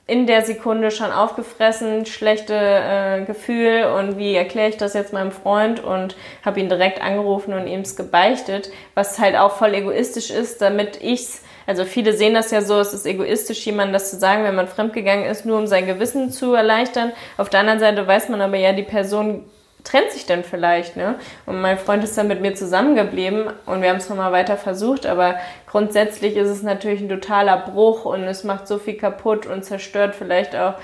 [0.08, 5.32] in der Sekunde schon aufgefressen, schlechte äh, Gefühl und wie erkläre ich das jetzt meinem
[5.32, 10.32] Freund und habe ihn direkt angerufen und ihm es gebeichtet, was halt auch voll egoistisch
[10.32, 14.16] ist, damit ich's also viele sehen das ja so, es ist egoistisch, jemandem das zu
[14.16, 17.12] sagen, wenn man fremdgegangen ist, nur um sein Gewissen zu erleichtern.
[17.36, 19.44] Auf der anderen Seite weiß man aber ja, die Person
[19.88, 21.16] trennt sich dann vielleicht, ne?
[21.46, 25.06] Und mein Freund ist dann mit mir zusammengeblieben und wir haben es nochmal weiter versucht,
[25.06, 29.64] aber grundsätzlich ist es natürlich ein totaler Bruch und es macht so viel kaputt und
[29.64, 30.76] zerstört vielleicht auch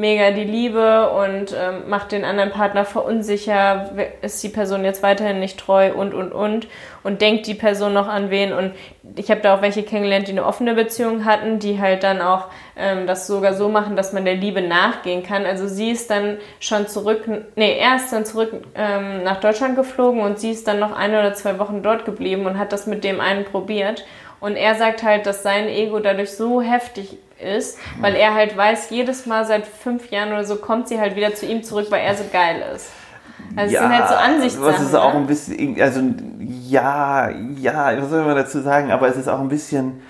[0.00, 3.90] mega die Liebe und ähm, macht den anderen Partner verunsicher,
[4.22, 6.66] ist die Person jetzt weiterhin nicht treu und, und, und
[7.02, 8.72] und denkt die Person noch an wen und
[9.16, 12.46] ich habe da auch welche kennengelernt, die eine offene Beziehung hatten, die halt dann auch
[12.76, 15.46] ähm, das sogar so machen, dass man der Liebe nachgehen kann.
[15.46, 17.22] Also sie ist dann schon zurück,
[17.56, 21.20] nee, er ist dann zurück ähm, nach Deutschland geflogen und sie ist dann noch eine
[21.20, 24.04] oder zwei Wochen dort geblieben und hat das mit dem einen probiert
[24.40, 28.90] und er sagt halt, dass sein Ego dadurch so heftig ist, weil er halt weiß,
[28.90, 32.02] jedes Mal seit fünf Jahren oder so kommt sie halt wieder zu ihm zurück, weil
[32.02, 32.90] er so geil ist.
[33.56, 34.72] Also ja, es sind halt so Ansichtssachen.
[34.72, 35.20] Das ist auch ne?
[35.20, 36.00] ein bisschen, also
[36.68, 40.02] ja, ja, was soll man dazu sagen, aber es ist auch ein bisschen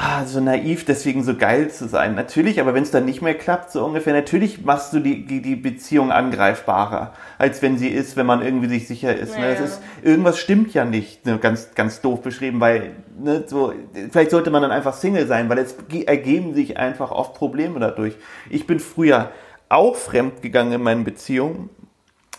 [0.00, 2.14] ah, so naiv, deswegen so geil zu sein.
[2.14, 5.42] Natürlich, aber wenn es dann nicht mehr klappt, so ungefähr, natürlich machst du die, die,
[5.42, 9.34] die Beziehung angreifbarer, als wenn sie ist, wenn man irgendwie sich sicher ist.
[9.34, 9.56] Ja, ne?
[9.58, 11.38] das ist irgendwas stimmt ja nicht, ne?
[11.38, 13.72] ganz, ganz doof beschrieben, weil ne, so,
[14.10, 15.74] vielleicht sollte man dann einfach Single sein, weil es
[16.06, 18.14] ergeben sich einfach oft Probleme dadurch.
[18.50, 19.32] Ich bin früher
[19.68, 21.70] auch fremd gegangen in meinen Beziehungen.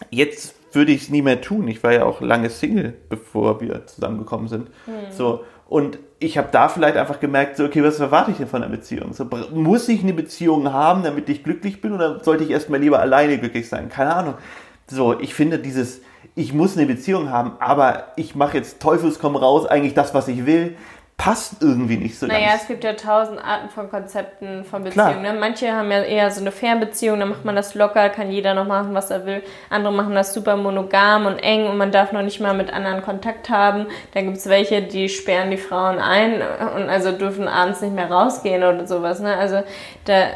[0.09, 1.67] Jetzt würde ich es nie mehr tun.
[1.67, 4.69] Ich war ja auch lange Single, bevor wir zusammengekommen sind.
[4.85, 5.11] Hm.
[5.11, 8.63] So und ich habe da vielleicht einfach gemerkt, so, okay, was erwarte ich denn von
[8.63, 9.13] einer Beziehung?
[9.13, 12.99] So, muss ich eine Beziehung haben, damit ich glücklich bin, oder sollte ich erstmal lieber
[12.99, 13.87] alleine glücklich sein?
[13.87, 14.33] Keine Ahnung.
[14.87, 16.01] So, ich finde dieses,
[16.33, 20.47] ich muss eine Beziehung haben, aber ich mache jetzt Teufelskomm raus, eigentlich das, was ich
[20.47, 20.75] will
[21.19, 22.49] passt irgendwie nicht so naja, ganz.
[22.49, 25.21] Naja, es gibt ja tausend Arten von Konzepten von Beziehungen.
[25.21, 25.35] Ne?
[25.37, 28.65] Manche haben ja eher so eine Fernbeziehung, da macht man das locker, kann jeder noch
[28.65, 29.43] machen, was er will.
[29.69, 33.01] Andere machen das super monogam und eng und man darf noch nicht mal mit anderen
[33.01, 33.87] Kontakt haben.
[34.13, 36.35] Dann gibt es welche, die sperren die Frauen ein
[36.75, 39.19] und also dürfen abends nicht mehr rausgehen oder sowas.
[39.19, 39.35] Ne?
[39.35, 39.61] Also
[40.05, 40.29] da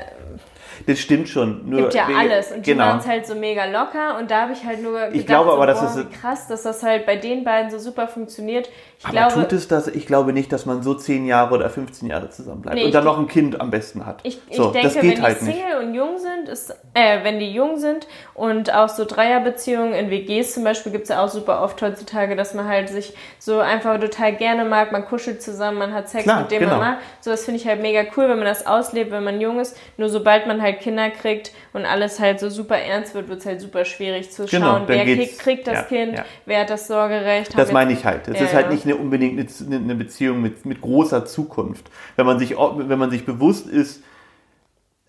[0.86, 1.70] das stimmt schon.
[1.70, 2.52] Nur Gibt ja alles.
[2.52, 2.86] Und die genau.
[2.86, 4.18] machen es halt so mega locker.
[4.18, 6.64] Und da habe ich halt nur gedacht, ich glaube aber, so, boah, ist krass, dass
[6.64, 8.70] das halt bei den beiden so super funktioniert.
[9.04, 9.88] Ich aber glaube, tut es das?
[9.88, 12.78] Ich glaube nicht, dass man so 10 Jahre oder 15 Jahre zusammen bleibt.
[12.78, 14.22] Nee, und dann noch ein Kind am besten hat.
[14.24, 15.88] Ich, so, ich denke, das geht wenn halt die Single nicht.
[15.88, 20.54] und jung sind, ist, äh, wenn die jung sind und auch so Dreierbeziehungen in WGs
[20.54, 24.00] zum Beispiel gibt es ja auch super oft heutzutage, dass man halt sich so einfach
[24.00, 26.78] total gerne mag, man kuschelt zusammen, man hat Sex Klar, mit dem genau.
[26.78, 26.98] man mag.
[27.20, 29.76] So, das finde ich halt mega cool, wenn man das auslebt, wenn man jung ist.
[29.98, 33.46] Nur sobald man halt Kinder kriegt und alles halt so super ernst wird, wird es
[33.46, 36.26] halt super schwierig zu genau, schauen, wer kriegt, kriegt, das ja, Kind, ja.
[36.46, 37.58] wer hat das Sorgerecht.
[37.58, 38.28] Das meine ich halt.
[38.28, 41.90] Es ja, ist halt nicht eine, unbedingt eine, eine Beziehung mit, mit großer Zukunft.
[42.16, 44.04] Wenn man sich, wenn man sich bewusst ist,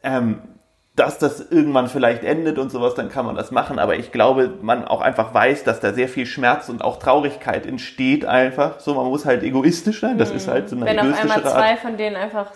[0.02, 0.38] ähm,
[0.96, 3.80] dass das irgendwann vielleicht endet und sowas, dann kann man das machen.
[3.80, 7.66] Aber ich glaube, man auch einfach weiß, dass da sehr viel Schmerz und auch Traurigkeit
[7.66, 8.78] entsteht einfach.
[8.78, 10.18] So, man muss halt egoistisch sein.
[10.18, 10.37] Das mhm.
[10.37, 11.78] ist halt so eine Wenn auf einmal zwei Art.
[11.80, 12.52] von denen einfach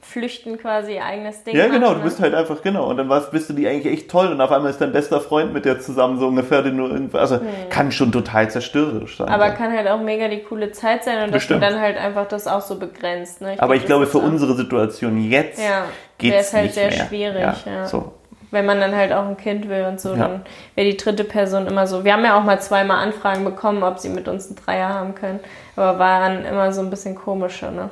[0.00, 1.88] flüchten quasi ihr eigenes Ding Ja, genau.
[1.88, 2.88] Machen, du bist halt einfach, genau.
[2.88, 5.20] Und dann warst, bist du die eigentlich echt toll und auf einmal ist dein bester
[5.20, 7.68] Freund mit dir zusammen so ungefähr, den du irgendwie, also mhm.
[7.68, 9.28] kann schon total zerstörerisch sein.
[9.28, 9.52] Aber ja.
[9.52, 11.62] kann halt auch mega die coole Zeit sein und Bestimmt.
[11.62, 13.42] dass du dann halt einfach das auch so begrenzt.
[13.42, 13.54] Ne?
[13.54, 15.84] Ich Aber ich glaube, für unsere Situation jetzt ja
[16.18, 17.06] geht es halt nicht sehr mehr.
[17.06, 17.40] schwierig.
[17.40, 17.86] Ja, ja.
[17.86, 18.12] So.
[18.50, 20.28] Wenn man dann halt auch ein Kind will und so, ja.
[20.28, 20.46] dann
[20.76, 22.04] wäre die dritte Person immer so.
[22.04, 25.14] Wir haben ja auch mal zweimal Anfragen bekommen, ob sie mit uns einen Dreier haben
[25.14, 25.40] können,
[25.74, 27.90] aber waren immer so ein bisschen komischer, ne?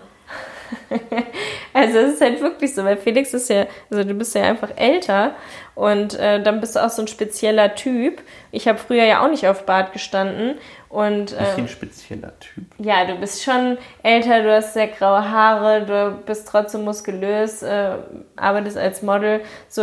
[1.74, 4.70] also es ist halt wirklich so, weil Felix ist ja, also du bist ja einfach
[4.76, 5.32] älter
[5.74, 8.22] und äh, dann bist du auch so ein spezieller Typ.
[8.50, 10.58] Ich habe früher ja auch nicht auf Bart gestanden
[10.92, 12.64] und, äh, ein spezieller Typ.
[12.76, 17.96] Ja, du bist schon älter, du hast sehr graue Haare, du bist trotzdem muskulös, äh,
[18.36, 19.40] arbeitest als Model.
[19.68, 19.82] So,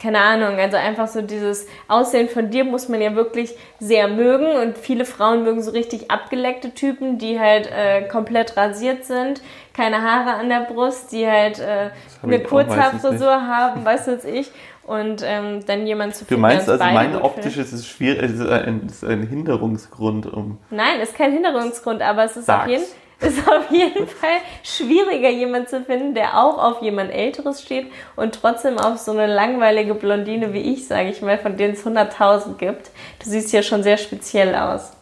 [0.00, 4.46] keine Ahnung, also einfach so dieses Aussehen von dir muss man ja wirklich sehr mögen
[4.56, 9.40] und viele Frauen mögen so richtig abgeleckte Typen, die halt äh, komplett rasiert sind,
[9.74, 11.90] keine Haare an der Brust, die halt äh,
[12.22, 14.50] eine Kurzhaarfrisur haben, was ich
[14.84, 16.42] und ähm, dann jemand zu finden.
[16.42, 20.58] Du meinst also, mein optisches ist schwierig, ist ein, ist ein Hinderungsgrund, um.
[20.70, 22.82] Nein, ist kein Hinderungsgrund, aber es ist auf, jeden,
[23.20, 28.34] ist auf jeden Fall schwieriger, jemanden zu finden, der auch auf jemand Älteres steht und
[28.34, 32.56] trotzdem auf so eine langweilige Blondine wie ich, sage ich mal, von denen es 100.000
[32.56, 32.90] gibt.
[33.22, 34.92] Du siehst ja schon sehr speziell aus.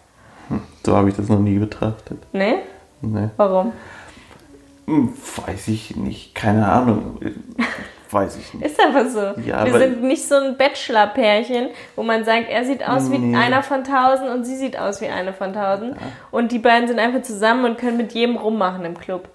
[0.48, 2.18] Hm, so habe ich das noch nie betrachtet.
[2.32, 2.56] Nee?
[3.00, 3.30] Nee.
[3.38, 3.72] Warum?
[4.90, 5.14] Hm,
[5.46, 7.20] weiß ich nicht, keine Ahnung.
[8.10, 8.66] Weiß ich nicht.
[8.66, 9.40] Ist aber so.
[9.40, 13.20] Ja, wir sind nicht so ein Bachelor-Pärchen, wo man sagt, er sieht aus nee.
[13.20, 15.94] wie einer von tausend und sie sieht aus wie eine von tausend.
[15.94, 16.02] Ja.
[16.32, 19.28] Und die beiden sind einfach zusammen und können mit jedem rummachen im Club.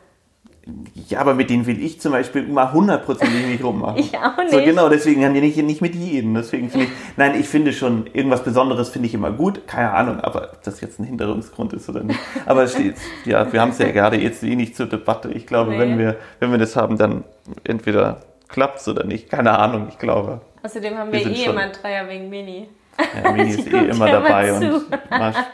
[1.10, 3.98] Ja, aber mit denen will ich zum Beispiel immer hundertprozentig nicht rummachen.
[4.00, 4.52] ich auch nicht.
[4.52, 6.34] So, genau, deswegen haben die nicht, nicht mit jedem.
[6.34, 9.68] Deswegen finde ich, nein, ich finde schon, irgendwas Besonderes finde ich immer gut.
[9.68, 12.20] Keine Ahnung, aber ob das jetzt ein Hinderungsgrund ist oder nicht.
[12.48, 15.30] Aber es steht, ja, wir haben es ja gerade jetzt eh nicht zur Debatte.
[15.32, 15.80] Ich glaube, nee.
[15.80, 17.24] wenn wir, wenn wir das haben, dann
[17.64, 19.30] entweder klappt es oder nicht.
[19.30, 20.42] Keine Ahnung, ich glaube.
[20.64, 22.68] Außerdem haben wir, wir eh immer Dreier wegen Mini.
[22.98, 24.86] Ja, Mini ist eh immer dabei und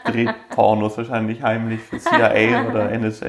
[0.04, 3.26] dreht Pornos wahrscheinlich heimlich für CIA oder NSA.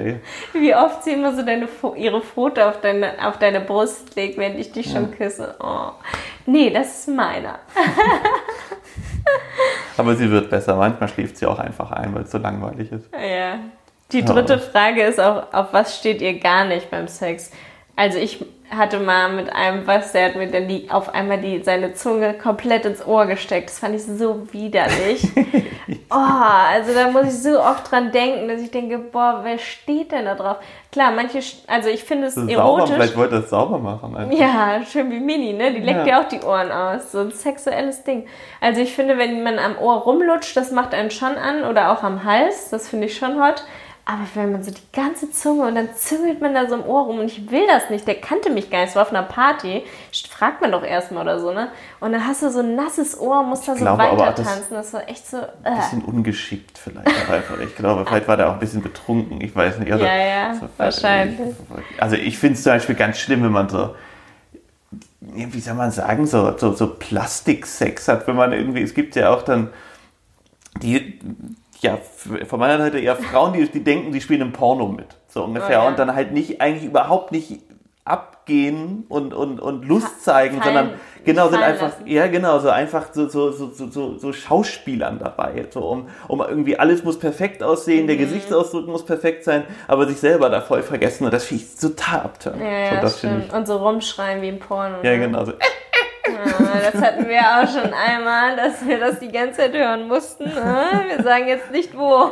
[0.53, 4.59] Wie oft sie immer so deine, ihre Foto auf deine, auf deine Brust legt, während
[4.59, 5.55] ich dich schon küsse.
[5.59, 5.91] Oh.
[6.45, 7.59] Nee, das ist meiner.
[9.97, 10.75] Aber sie wird besser.
[10.75, 13.09] Manchmal schläft sie auch einfach ein, weil es so langweilig ist.
[13.13, 13.59] Ja.
[14.11, 17.51] Die dritte Frage ist auch, auf was steht ihr gar nicht beim Sex?
[17.95, 21.61] Also ich hatte mal mit einem was, der hat mir dann die, auf einmal die,
[21.61, 23.69] seine Zunge komplett ins Ohr gesteckt.
[23.69, 25.27] Das fand ich so widerlich.
[26.09, 30.11] oh, also da muss ich so oft dran denken, dass ich denke, boah, wer steht
[30.11, 30.57] denn da drauf?
[30.91, 32.55] Klar, manche, also ich finde es erotisch.
[32.55, 34.15] Sauber, vielleicht wollte er es sauber machen.
[34.15, 34.37] Einfach.
[34.37, 35.71] Ja, schön wie Mini, ne?
[35.71, 36.17] Die leckt ja.
[36.17, 37.11] ja auch die Ohren aus.
[37.11, 38.25] So ein sexuelles Ding.
[38.59, 41.63] Also ich finde, wenn man am Ohr rumlutscht, das macht einen schon an.
[41.63, 43.63] Oder auch am Hals, das finde ich schon hot.
[44.05, 47.05] Aber wenn man so die ganze Zunge und dann züngelt man da so im Ohr
[47.05, 49.23] rum und ich will das nicht, der kannte mich gar nicht, es war auf einer
[49.23, 49.83] Party,
[50.29, 51.69] fragt man doch erstmal oder so, ne?
[52.01, 55.07] Und dann hast du so ein nasses Ohr, musst da so weiter tanzen, das war
[55.07, 55.37] echt so.
[55.37, 55.45] Äh.
[55.63, 57.59] Ein bisschen ungeschickt vielleicht einfach.
[57.61, 59.93] Ich glaube, vielleicht war der auch ein bisschen betrunken, ich weiß nicht.
[59.93, 61.55] Also, ja, ja, so, wahrscheinlich.
[61.97, 63.95] Also ich finde es zum Beispiel ganz schlimm, wenn man so
[65.35, 69.33] wie soll man sagen, so, so, so Plastiksex hat, wenn man irgendwie, es gibt ja
[69.33, 69.69] auch dann
[70.81, 71.19] die,
[71.83, 71.97] ja,
[72.45, 75.07] von meiner Seite eher Frauen, die, die denken, sie spielen im Porno mit.
[75.27, 75.79] So ungefähr.
[75.79, 75.87] Oh, ja.
[75.87, 77.61] Und dann halt nicht, eigentlich überhaupt nicht
[78.05, 82.07] abgehen und, und, und Lust zeigen, fallen, sondern genau, sind einfach, lassen.
[82.07, 85.65] ja genau, so einfach so, so, so, so, so Schauspielern dabei.
[85.69, 88.07] So, um, um irgendwie alles muss perfekt aussehen, mhm.
[88.07, 91.79] der Gesichtsausdruck muss perfekt sein, aber sich selber da voll vergessen und das finde ich
[91.79, 92.59] total abtören.
[92.59, 93.53] Ja, ja, so, das stimmt.
[93.53, 94.97] Und so rumschreien wie im Porno.
[95.01, 95.19] Ja, ne?
[95.19, 95.45] genau.
[95.45, 95.55] So, äh,
[96.23, 100.45] das hatten wir auch schon einmal, dass wir das die ganze Zeit hören mussten.
[100.45, 101.03] Ne?
[101.07, 102.31] Wir sagen jetzt nicht wo.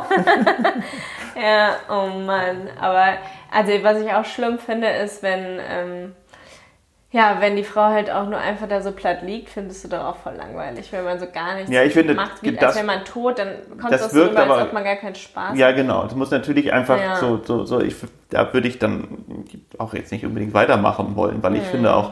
[1.35, 2.69] ja, oh Mann.
[2.79, 3.17] Aber
[3.51, 6.15] also was ich auch schlimm finde, ist, wenn ähm,
[7.13, 10.05] ja, wenn die Frau halt auch nur einfach da so platt liegt, findest du doch
[10.05, 12.75] auch voll langweilig, wenn man so gar nichts ja, ich finde, macht, wie, das, als
[12.77, 15.15] wäre man tot, dann kommt das, das wirkt so rüber, als ob man gar keinen
[15.15, 16.03] Spaß Ja, genau.
[16.03, 17.17] Das muss natürlich einfach ja.
[17.17, 17.95] so, so, so ich,
[18.29, 19.45] da würde ich dann
[19.77, 21.71] auch jetzt nicht unbedingt weitermachen wollen, weil ich hm.
[21.71, 22.11] finde auch,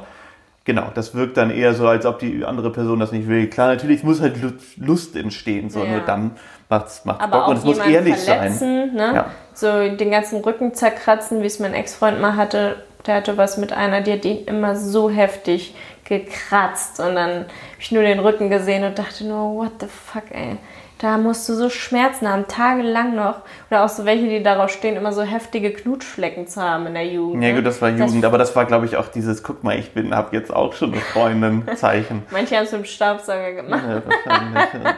[0.69, 3.49] Genau, das wirkt dann eher so, als ob die andere Person das nicht will.
[3.49, 4.35] Klar, natürlich muss halt
[4.77, 5.89] Lust entstehen, so ja.
[5.89, 6.33] nur dann
[6.69, 8.55] macht's, macht's Aber Bock und es muss ehrlich sein.
[8.93, 9.11] Ne?
[9.15, 9.31] Ja.
[9.55, 12.83] So den ganzen Rücken zerkratzen, wie es mein Ex-Freund mal hatte.
[13.07, 17.47] Der hatte was mit einer, die hat ihn immer so heftig gekratzt und dann habe
[17.79, 20.57] ich nur den Rücken gesehen und dachte nur, what the fuck, ey.
[20.99, 23.41] Da musst du so Schmerzen haben, tagelang noch.
[23.71, 27.07] Oder auch so welche, die darauf stehen, immer so heftige Knutschflecken zu haben in der
[27.07, 27.41] Jugend.
[27.41, 27.55] Ja, ne?
[27.55, 29.91] gut, das war Jugend, das aber das war, glaube ich, auch dieses, guck mal, ich
[29.91, 32.23] bin, habe jetzt auch schon eine Freundin Zeichen.
[32.31, 33.83] Manche haben es mit dem Staubsauger gemacht.
[33.87, 34.97] Ja, wahrscheinlich, ja.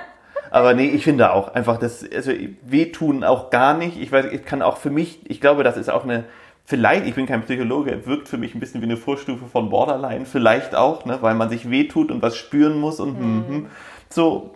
[0.50, 2.32] Aber nee, ich finde auch einfach, das, also
[2.64, 4.02] wehtun auch gar nicht.
[4.02, 6.26] Ich weiß, ich kann auch für mich, ich glaube, das ist auch eine,
[6.66, 10.26] vielleicht, ich bin kein Psychologe, wirkt für mich ein bisschen wie eine Vorstufe von Borderline,
[10.26, 13.56] vielleicht auch, ne, weil man sich wehtut und was spüren muss und mhm.
[13.56, 13.66] Mhm.
[14.10, 14.56] so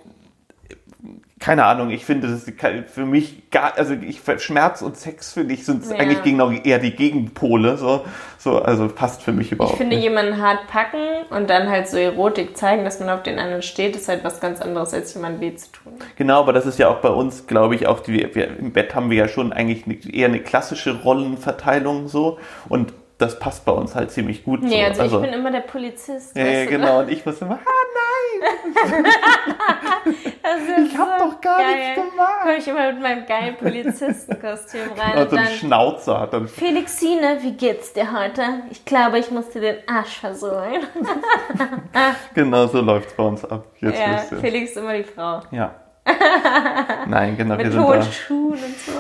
[1.38, 2.54] keine Ahnung, ich finde, das ist
[2.88, 5.98] für mich gar, also ich, Schmerz und Sex finde ich sind ja.
[5.98, 8.06] eigentlich genau eher die Gegenpole, so,
[8.38, 9.74] so, also passt für mich überhaupt.
[9.74, 10.04] Ich finde, nicht.
[10.04, 13.98] jemanden hart packen und dann halt so Erotik zeigen, dass man auf den anderen steht,
[13.98, 15.94] ist halt was ganz anderes, als jemandem weh zu tun.
[16.16, 18.96] Genau, aber das ist ja auch bei uns, glaube ich, auch, die, wir, im Bett
[18.96, 23.96] haben wir ja schon eigentlich eher eine klassische Rollenverteilung so und das passt bei uns
[23.96, 24.62] halt ziemlich gut.
[24.62, 24.88] Nee, so.
[24.88, 26.36] also, also, ich bin immer der Polizist.
[26.36, 27.00] Ja, ja genau.
[27.00, 29.06] Und ich muss immer, ah nein!
[30.86, 31.76] ich hab so doch gar geil.
[31.76, 32.42] nichts gemacht.
[32.42, 35.18] Komme ich immer mit meinem geilen Polizistenkostüm rein.
[35.18, 36.48] Und, und dann Schnauzer hat dann.
[36.50, 38.42] Felixine, wie geht's dir heute?
[38.70, 40.84] Ich glaube, ich muss dir den Arsch versohlen.
[42.34, 43.66] genau so läuft's bei uns ab.
[43.80, 45.40] Jetzt ja, Felix ist immer die Frau.
[45.52, 45.74] Ja.
[47.08, 47.56] Nein, genau.
[47.56, 48.92] Mit hohen Schuhen und so.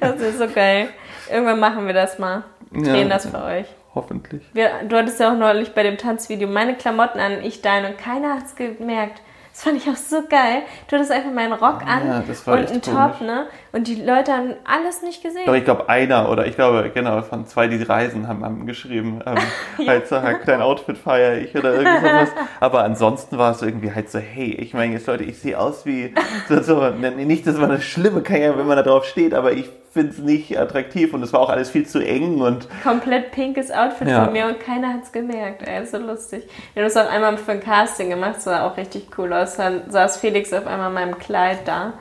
[0.00, 0.88] Das ist so geil.
[1.30, 3.66] Irgendwann machen wir das mal drehen ja, das für euch.
[3.94, 4.42] Hoffentlich.
[4.52, 7.98] Wir, du hattest ja auch neulich bei dem Tanzvideo meine Klamotten an, ich deine und
[7.98, 9.20] keiner hat es gemerkt.
[9.58, 10.62] Das fand ich auch so geil.
[10.86, 13.46] Du hattest einfach meinen Rock an ja, und einen Top, ne?
[13.72, 15.46] Und die Leute haben alles nicht gesehen.
[15.46, 19.20] Doch, ich glaube, einer oder ich glaube, genau, von zwei, die reisen, haben, haben geschrieben,
[19.26, 19.36] ähm,
[19.78, 19.88] ja.
[19.88, 22.28] halt so, halt, dein Outfit feiere ich oder irgendwas.
[22.60, 25.84] Aber ansonsten war es irgendwie halt so, hey, ich meine jetzt Leute, ich sehe aus
[25.84, 26.14] wie,
[26.48, 29.34] so, so, ne, nicht, dass man das Schlimme kann ja, wenn man da drauf steht,
[29.34, 32.68] aber ich finde es nicht attraktiv und es war auch alles viel zu eng und.
[32.82, 34.24] Komplett pinkes Outfit ja.
[34.24, 35.66] von mir und keiner hat es gemerkt.
[35.66, 36.44] Ey, ist so lustig.
[36.74, 39.56] Wir haben das auch einmal für ein Casting gemacht, das sah auch richtig cool aus.
[39.56, 41.94] Dann saß Felix auf einmal in meinem Kleid da,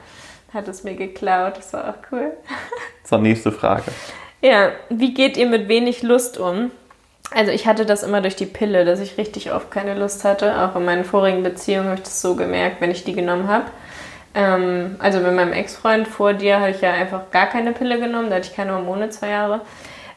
[0.53, 2.33] hat es mir geklaut, das war auch cool.
[3.03, 3.85] Zur nächste Frage.
[4.41, 6.69] Ja, wie geht ihr mit wenig Lust um?
[7.31, 10.61] Also ich hatte das immer durch die Pille, dass ich richtig oft keine Lust hatte.
[10.61, 13.65] Auch in meinen vorigen Beziehungen habe ich das so gemerkt, wenn ich die genommen habe.
[14.37, 18.29] Ähm, also mit meinem Ex-Freund vor dir habe ich ja einfach gar keine Pille genommen,
[18.29, 19.61] da hatte ich keine Hormone zwei Jahre.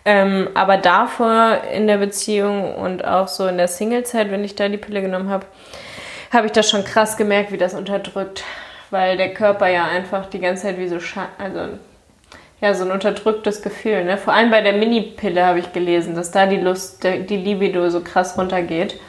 [0.04, 4.68] Ähm, aber davor in der Beziehung und auch so in der Single-Zeit, wenn ich da
[4.68, 5.46] die Pille genommen habe,
[6.30, 8.44] habe ich das schon krass gemerkt, wie das unterdrückt.
[8.90, 10.98] Weil der Körper ja einfach die ganze Zeit wie so,
[11.38, 11.78] also
[12.60, 14.04] ja, so ein unterdrücktes Gefühl.
[14.04, 14.18] Ne?
[14.18, 18.00] Vor allem bei der Mini-Pille habe ich gelesen, dass da die Lust, die Libido so
[18.00, 19.00] krass runtergeht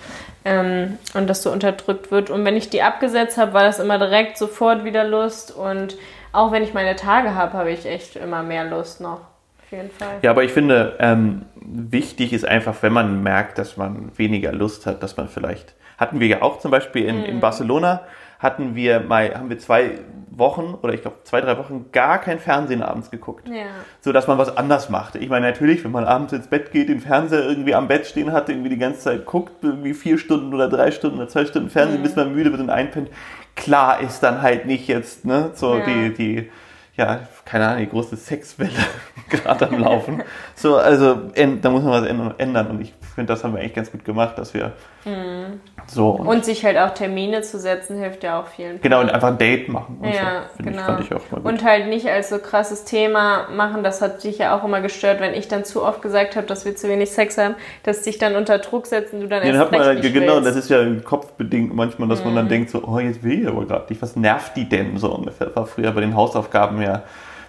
[0.45, 2.29] ähm, und das so unterdrückt wird.
[2.29, 5.55] Und wenn ich die abgesetzt habe, war das immer direkt sofort wieder Lust.
[5.55, 5.97] Und
[6.31, 9.21] auch wenn ich meine Tage habe, habe ich echt immer mehr Lust noch.
[9.63, 10.19] Auf jeden Fall.
[10.21, 14.85] Ja, aber ich finde, ähm, wichtig ist einfach, wenn man merkt, dass man weniger Lust
[14.85, 17.25] hat, dass man vielleicht, hatten wir ja auch zum Beispiel in, mhm.
[17.25, 18.01] in Barcelona,
[18.39, 19.99] hatten wir mal, haben wir zwei
[20.31, 23.47] Wochen oder ich glaube zwei, drei Wochen gar kein Fernsehen abends geguckt.
[23.47, 23.65] Ja.
[23.99, 25.15] So dass man was anders macht.
[25.15, 28.31] Ich meine, natürlich, wenn man abends ins Bett geht, den Fernseher irgendwie am Bett stehen
[28.31, 31.69] hat, irgendwie die ganze Zeit guckt, irgendwie vier Stunden oder drei Stunden oder zwei Stunden
[31.69, 32.03] Fernsehen, mhm.
[32.03, 33.09] bis man müde wird und einpennt,
[33.55, 35.85] klar ist dann halt nicht jetzt, ne, so ja.
[35.85, 36.51] die, die,
[36.95, 37.21] ja,
[37.51, 38.71] keine Ahnung, die große Sexwelle
[39.29, 40.23] gerade am Laufen.
[40.55, 43.91] so, also da muss man was ändern und ich finde, das haben wir eigentlich ganz
[43.91, 44.71] gut gemacht, dass wir
[45.03, 45.59] mhm.
[45.85, 46.11] so.
[46.11, 48.79] Und, und, sich halt auch Termine zu setzen, hilft ja auch vielen.
[48.79, 49.97] Genau, und einfach ein Date machen.
[49.99, 50.79] Und ja, so, genau.
[50.79, 51.51] Ich, fand ich auch mal gut.
[51.51, 55.19] Und halt nicht als so krasses Thema machen, das hat dich ja auch immer gestört,
[55.19, 58.17] wenn ich dann zu oft gesagt habe, dass wir zu wenig Sex haben, dass dich
[58.17, 60.47] dann unter Druck setzen, du dann ja, erst dann hat man, Genau, willst.
[60.47, 62.27] das ist ja kopfbedingt manchmal, dass mhm.
[62.27, 62.49] man dann mhm.
[62.49, 65.47] denkt so, oh, jetzt will ich aber gerade nicht, was nervt die denn so ungefähr?
[65.47, 67.03] Das war früher bei den Hausaufgaben ja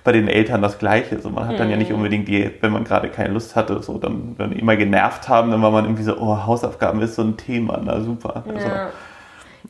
[0.05, 1.20] bei den Eltern das Gleiche.
[1.20, 1.96] So, man hat dann ja nicht mhm.
[1.96, 5.62] unbedingt die, wenn man gerade keine Lust hatte, so dann, wenn immer genervt haben, dann
[5.62, 8.44] war man irgendwie so, oh, Hausaufgaben ist so ein Thema, na super.
[8.46, 8.90] Also, ja,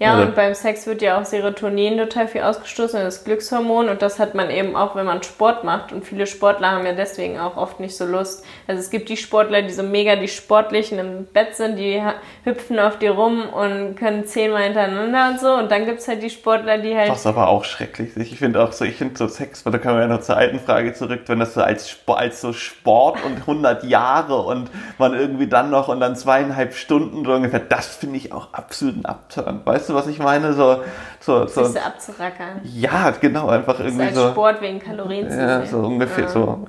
[0.01, 3.88] also, und beim Sex wird ja auch Serotonin total viel ausgestoßen, das Glückshormon.
[3.88, 5.93] Und das hat man eben auch, wenn man Sport macht.
[5.93, 8.45] Und viele Sportler haben ja deswegen auch oft nicht so Lust.
[8.66, 12.03] Also es gibt die Sportler, die so mega die Sportlichen im Bett sind, die
[12.45, 15.53] hüpfen auf dir rum und können zehnmal hintereinander und so.
[15.55, 17.11] Und dann gibt es halt die Sportler, die halt.
[17.11, 18.32] Was aber auch schrecklich ist.
[18.32, 20.36] Ich finde auch so, ich finde so Sex, weil da kann man ja noch zur
[20.36, 24.70] alten Frage zurück, wenn das so als, Sport, als so Sport und 100 Jahre und
[24.99, 28.97] man irgendwie dann noch und dann zweieinhalb Stunden so ungefähr, das finde ich auch absolut
[28.97, 29.61] ein Abturn.
[29.64, 29.93] Weißt du?
[29.93, 30.53] du, was ich meine?
[30.53, 30.83] So,
[31.20, 31.64] so, so.
[31.64, 32.61] Sich abzurackern.
[32.64, 34.30] Ja, genau, einfach das irgendwie ist als so.
[34.30, 36.30] Sport wegen Kalorien zu Ja, so ungefähr ja.
[36.30, 36.64] so.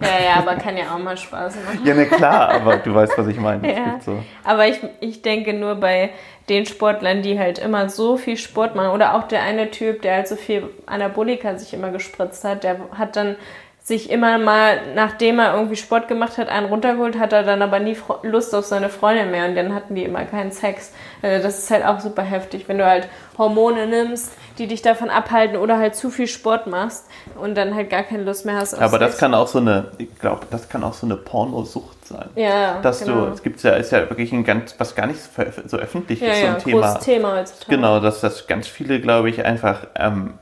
[0.00, 1.80] Ja, ja, aber kann ja auch mal Spaß machen.
[1.84, 3.70] Ja, ne, klar, aber du weißt, was ich meine.
[3.70, 4.00] Ja.
[4.00, 4.22] So.
[4.44, 6.10] Aber ich, ich denke nur bei
[6.48, 10.16] den Sportlern, die halt immer so viel Sport machen, oder auch der eine Typ, der
[10.16, 13.36] halt so viel Anabolika sich immer gespritzt hat, der hat dann
[13.82, 17.80] sich immer mal, nachdem er irgendwie Sport gemacht hat, einen runtergeholt, hat er dann aber
[17.80, 20.92] nie Lust auf seine Freundin mehr und dann hatten die immer keinen Sex.
[21.22, 23.08] Also das ist halt auch super heftig, wenn du halt
[23.38, 27.06] Hormone nimmst, die dich davon abhalten oder halt zu viel Sport machst
[27.40, 28.74] und dann halt gar keine Lust mehr hast.
[28.74, 32.28] Aber das kann auch so eine, ich glaube, das kann auch so eine Pornosucht sein.
[32.36, 33.26] Ja, dass genau.
[33.26, 35.20] du, es gibt ja, ist ja wirklich ein ganz, was gar nicht
[35.66, 36.94] so öffentlich ja, ist, so ein ja, Thema.
[36.96, 37.76] Thema heutzutage.
[37.76, 40.34] Genau, dass das ganz viele, glaube ich, einfach ähm,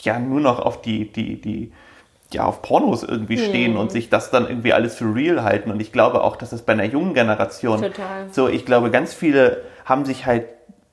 [0.00, 1.72] ja nur noch auf die, die, die
[2.32, 3.44] ja, auf Pornos irgendwie hm.
[3.44, 5.70] stehen und sich das dann irgendwie alles für real halten.
[5.70, 8.28] Und ich glaube auch, dass es bei einer jungen Generation Total.
[8.30, 10.44] so, ich glaube, ganz viele haben sich halt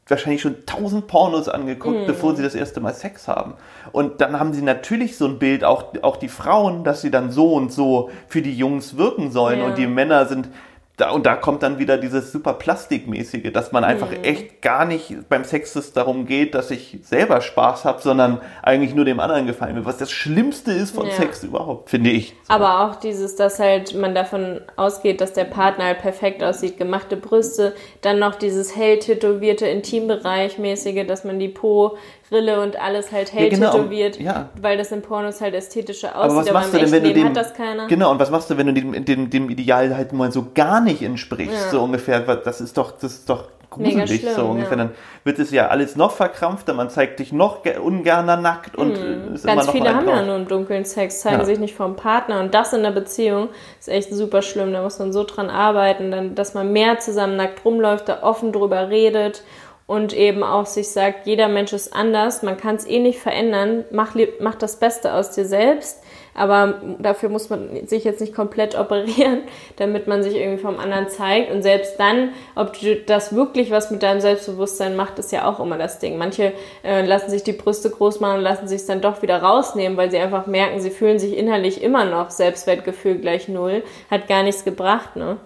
[0.08, 2.08] wahrscheinlich schon tausend Pornos angeguckt, hm.
[2.08, 3.56] bevor sie das erste Mal Sex haben.
[3.92, 7.32] Und dann haben sie natürlich so ein Bild, auch, auch die Frauen, dass sie dann
[7.32, 9.60] so und so für die Jungs wirken sollen.
[9.60, 9.66] Ja.
[9.66, 10.50] Und die Männer sind
[10.98, 14.24] da, und da kommt dann wieder dieses super Plastikmäßige, dass man einfach mhm.
[14.24, 19.06] echt gar nicht beim Sexes darum geht, dass ich selber Spaß habe, sondern eigentlich nur
[19.06, 19.86] dem anderen gefallen wird.
[19.86, 21.14] Was das Schlimmste ist von ja.
[21.14, 22.30] Sex überhaupt, finde ich.
[22.30, 22.54] So.
[22.54, 27.16] Aber auch dieses, dass halt man davon ausgeht, dass der Partner halt perfekt aussieht, gemachte
[27.16, 31.96] Brüste, dann noch dieses hell tätowierte Intimbereich mäßige, dass man die Po
[32.32, 34.50] Rille und alles halt hell ja, genau, tätowiert, ja.
[34.62, 37.04] weil das in Pornos halt ästhetischer aussieht, aber, was machst aber im du denn, wenn
[37.04, 37.88] Leben du dem, hat das keiner.
[37.88, 40.82] Genau, und was machst du, wenn du dem, dem, dem Ideal halt mal so gar
[40.82, 41.70] nicht entsprichst, ja.
[41.70, 44.78] so ungefähr, das ist doch, das ist doch gruselig, schlimm, so ungefähr.
[44.78, 44.92] Dann
[45.24, 49.34] wird es ja alles noch verkrampfter, man zeigt dich noch ungerner nackt und mhm.
[49.34, 51.96] ist Ganz immer noch viele haben ja nur im dunklen Sex, zeigen sich nicht vom
[51.96, 53.50] Partner und das in der Beziehung
[53.80, 57.36] ist echt super schlimm, da muss man so dran arbeiten, dann, dass man mehr zusammen
[57.36, 59.44] nackt rumläuft, da offen drüber redet
[59.88, 63.86] und eben auch sich sagt, jeder Mensch ist anders, man kann es eh nicht verändern,
[63.90, 66.04] mach, mach das Beste aus dir selbst,
[66.36, 69.44] aber dafür muss man sich jetzt nicht komplett operieren,
[69.78, 73.90] damit man sich irgendwie vom anderen zeigt und selbst dann, ob du das wirklich was
[73.90, 76.18] mit deinem Selbstbewusstsein macht, ist ja auch immer das Ding.
[76.18, 76.52] Manche
[76.84, 80.12] äh, lassen sich die Brüste groß machen und lassen sich dann doch wieder rausnehmen, weil
[80.12, 84.66] sie einfach merken, sie fühlen sich innerlich immer noch Selbstwertgefühl gleich null, hat gar nichts
[84.66, 85.38] gebracht, ne?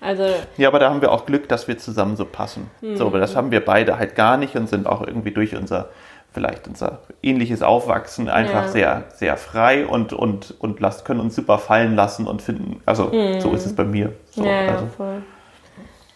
[0.00, 0.24] Also
[0.56, 2.70] ja, aber da haben wir auch Glück, dass wir zusammen so passen.
[2.80, 2.96] Mhm.
[2.96, 5.90] So, aber das haben wir beide halt gar nicht und sind auch irgendwie durch unser
[6.32, 8.68] vielleicht unser ähnliches Aufwachsen einfach ja.
[8.68, 12.80] sehr, sehr frei und, und, und lasst, können uns super fallen lassen und finden.
[12.86, 13.40] Also mhm.
[13.40, 14.12] so ist es bei mir.
[14.30, 14.86] So, ja, also.
[14.96, 15.22] voll.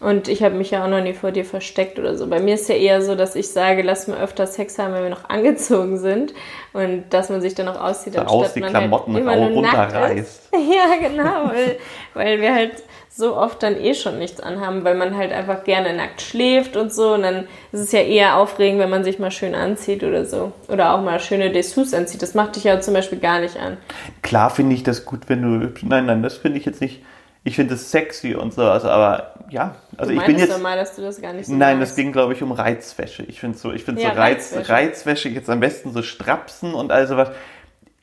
[0.01, 2.27] Und ich habe mich ja auch noch nie vor dir versteckt oder so.
[2.27, 5.03] Bei mir ist ja eher so, dass ich sage, lass mal öfter Sex haben, wenn
[5.03, 6.35] wir noch angezogen sind.
[6.75, 9.49] Und dass man sich dann auch auszieht, anstatt aus die man Klamotten halt immer nur
[9.51, 10.51] runterreißt.
[10.53, 11.49] Ja, genau.
[11.49, 11.79] Weil,
[12.13, 12.83] weil wir halt
[13.17, 16.93] so oft dann eh schon nichts anhaben, weil man halt einfach gerne nackt schläft und
[16.93, 17.15] so.
[17.15, 20.53] Und dann ist es ja eher aufregend, wenn man sich mal schön anzieht oder so.
[20.67, 22.23] Oder auch mal schöne Dessous anzieht.
[22.23, 23.77] Das macht dich ja zum Beispiel gar nicht an.
[24.23, 25.73] Klar finde ich das gut, wenn du.
[25.87, 27.03] Nein, nein, das finde ich jetzt nicht.
[27.47, 30.63] Ich finde es sexy und so, also, aber ja, also du ich bin jetzt.
[30.63, 33.23] Mal, dass du das gar nicht so Nein, das ging glaube ich um Reizwäsche.
[33.25, 34.73] Ich finde so, ich finde ja, so Reiz, Reizwäsche.
[34.73, 37.29] Reizwäsche jetzt am besten so Strapsen und all sowas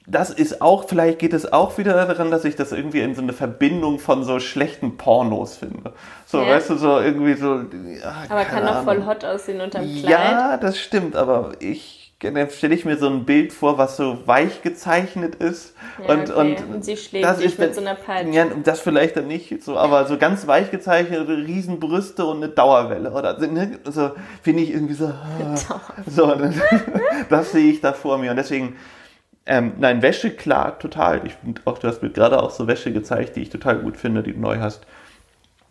[0.08, 3.22] das ist auch, vielleicht geht es auch wieder daran, dass ich das irgendwie in so
[3.22, 5.94] eine Verbindung von so schlechten Pornos finde.
[6.26, 6.50] So, ja.
[6.50, 7.62] weißt du, so irgendwie so.
[8.02, 10.10] Ja, aber kann doch voll hot aussehen unterm Kleid.
[10.10, 14.28] Ja, das stimmt, aber ich dann stelle ich mir so ein Bild vor, was so
[14.28, 15.74] weich gezeichnet ist.
[16.08, 16.40] Ja, und, okay.
[16.40, 18.32] und, und sie schlägt das sich mit so einer Peitsche.
[18.32, 23.12] Ja, das vielleicht dann nicht so, aber so ganz weich gezeichnete Riesenbrüste und eine Dauerwelle.
[23.12, 24.12] Oder ne, so
[24.44, 25.12] finde ich irgendwie so.
[26.06, 26.36] so
[27.30, 28.30] das sehe ich da vor mir.
[28.32, 28.76] Und deswegen
[29.46, 31.26] ähm, nein, Wäsche, klar, total.
[31.26, 33.98] Ich finde auch, du hast mir gerade auch so Wäsche gezeigt, die ich total gut
[33.98, 34.86] finde, die du neu hast.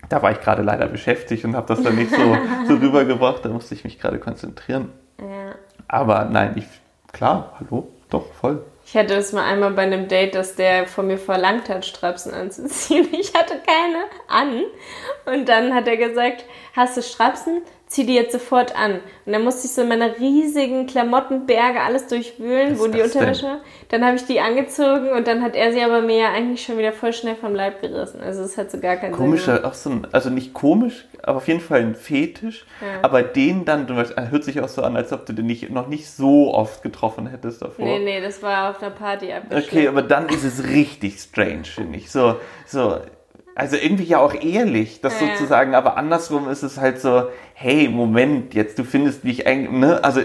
[0.08, 2.36] Da war ich gerade leider beschäftigt und habe das dann nicht so,
[2.68, 3.44] so rübergebracht.
[3.44, 4.90] Da musste ich mich gerade konzentrieren.
[5.18, 5.54] Ja.
[5.86, 6.66] Aber nein, ich,
[7.12, 8.64] klar, hallo, doch, voll.
[8.84, 12.34] Ich hatte es mal einmal bei einem Date, dass der von mir verlangt hat, Strapsen
[12.34, 13.06] anzuziehen.
[13.12, 14.64] Ich hatte keine an.
[15.26, 16.44] Und dann hat er gesagt,
[16.74, 17.62] hast du Strapsen?
[17.90, 19.00] Zieh die jetzt sofort an.
[19.26, 23.60] Und dann musste ich so in meine riesigen Klamottenberge alles durchwühlen, wo die Unterwäsche war.
[23.88, 26.78] Dann habe ich die angezogen und dann hat er sie aber mir ja eigentlich schon
[26.78, 28.20] wieder voll schnell vom Leib gerissen.
[28.20, 29.64] Also es hat so gar keinen Komischer, Sinn.
[29.64, 32.64] Auch so ein, also nicht komisch, aber auf jeden Fall ein Fetisch.
[32.80, 33.00] Ja.
[33.02, 35.68] Aber den dann, du weißt, hört sich auch so an, als ob du den nicht,
[35.70, 37.84] noch nicht so oft getroffen hättest davor.
[37.84, 41.98] Nee, nee, das war auf einer Party Okay, aber dann ist es richtig strange, finde
[41.98, 42.08] ich.
[42.12, 42.36] So,
[42.66, 43.00] so,
[43.54, 47.88] also irgendwie ja auch ehrlich, das ja, sozusagen, aber andersrum ist es halt so, hey,
[47.88, 50.20] Moment, jetzt du findest mich eigentlich, ne, also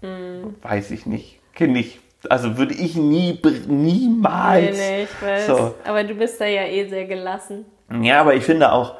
[0.00, 0.54] mhm.
[0.62, 4.76] weiß ich nicht, kenne ich, also würde ich nie, niemals.
[4.76, 5.46] Nee, nee, ich weiß.
[5.46, 5.74] So.
[5.84, 7.66] Aber du bist da ja eh sehr gelassen.
[8.02, 8.94] Ja, aber ich finde auch,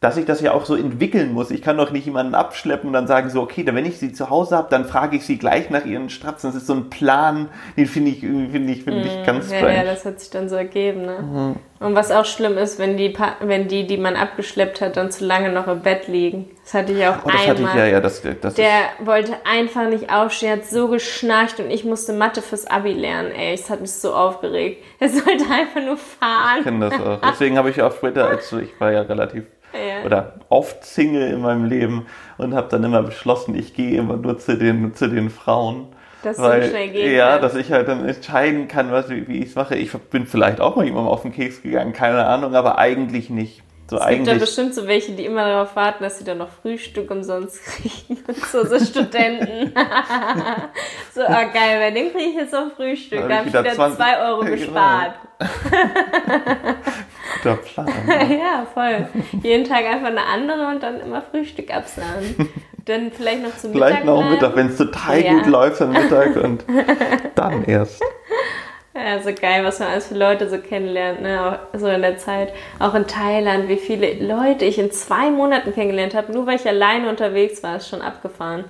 [0.00, 1.50] dass ich das ja auch so entwickeln muss.
[1.50, 4.30] Ich kann doch nicht jemanden abschleppen und dann sagen so, okay, wenn ich sie zu
[4.30, 6.50] Hause habe, dann frage ich sie gleich nach ihren Stratzen.
[6.50, 9.74] Das ist so ein Plan, den finde ich, finde ich, finde ich mm, ganz strange.
[9.74, 11.18] Ja, ja, das hat sich dann so ergeben, ne?
[11.20, 11.56] Mhm.
[11.80, 15.24] Und was auch schlimm ist, wenn die, wenn die, die man abgeschleppt hat, dann zu
[15.24, 16.50] lange noch im Bett liegen.
[16.64, 17.48] Das hatte ich auch oh, das einmal.
[17.48, 18.70] Hatte ich, ja, ja, das, das der
[19.00, 23.32] wollte einfach nicht aufstehen, hat so geschnarcht und ich musste Mathe fürs Abi lernen.
[23.32, 24.82] Ey, es hat mich so aufgeregt.
[25.00, 26.58] Er sollte einfach nur fahren.
[26.58, 27.20] Ich kenne das auch.
[27.30, 30.04] Deswegen habe ich auch später, also ich war ja relativ ja.
[30.04, 32.06] oder oft Single in meinem Leben
[32.36, 35.88] und habe dann immer beschlossen, ich gehe immer nur zu den, zu den Frauen.
[36.22, 37.12] Dass weil, so schnell geht.
[37.12, 39.76] Ja, dass ich halt dann entscheiden kann, was, wie, wie ich es mache.
[39.76, 43.62] Ich bin vielleicht auch mal jemandem auf den Keks gegangen, keine Ahnung, aber eigentlich nicht.
[43.90, 46.50] So es gibt ja bestimmt so welche, die immer darauf warten, dass sie dann noch
[46.50, 48.18] Frühstück umsonst kriegen.
[48.52, 49.72] So, so Studenten.
[51.14, 53.22] so, oh geil, bei dem kriege ich jetzt noch Frühstück.
[53.22, 55.14] Da, da habe ich wieder 2 Euro genau.
[57.34, 57.88] Guter Plan.
[58.08, 59.08] ja, voll.
[59.42, 62.50] Jeden Tag einfach eine andere und dann immer Frühstück absahen.
[62.84, 63.88] Dann vielleicht noch zum Mittag.
[63.88, 65.32] Vielleicht noch Mittag, wenn es total ja.
[65.34, 66.64] gut läuft am Mittag und
[67.34, 68.02] dann erst.
[68.94, 71.58] Ja, so geil, was man alles für Leute so kennenlernt, ne?
[71.74, 72.52] so in der Zeit.
[72.78, 76.66] Auch in Thailand, wie viele Leute ich in zwei Monaten kennengelernt habe, nur weil ich
[76.66, 78.64] alleine unterwegs war, ist schon abgefahren.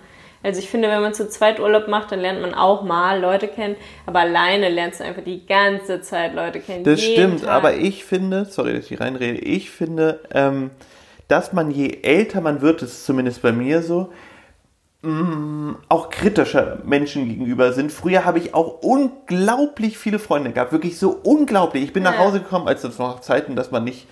[0.48, 3.48] Also ich finde, wenn man zu zweit Urlaub macht, dann lernt man auch mal Leute
[3.48, 3.76] kennen,
[4.06, 6.84] aber alleine lernst du einfach die ganze Zeit Leute kennen.
[6.84, 7.50] Das stimmt, Tag.
[7.50, 10.70] aber ich finde, sorry, dass ich reinrede, ich finde, ähm,
[11.28, 14.10] dass man je älter man wird, das ist zumindest bei mir so,
[15.00, 17.92] Mm, auch kritischer Menschen gegenüber sind.
[17.92, 21.84] Früher habe ich auch unglaublich viele Freunde gehabt, wirklich so unglaublich.
[21.84, 22.10] Ich bin ja.
[22.10, 24.08] nach Hause gekommen, als es noch Zeiten, dass man nicht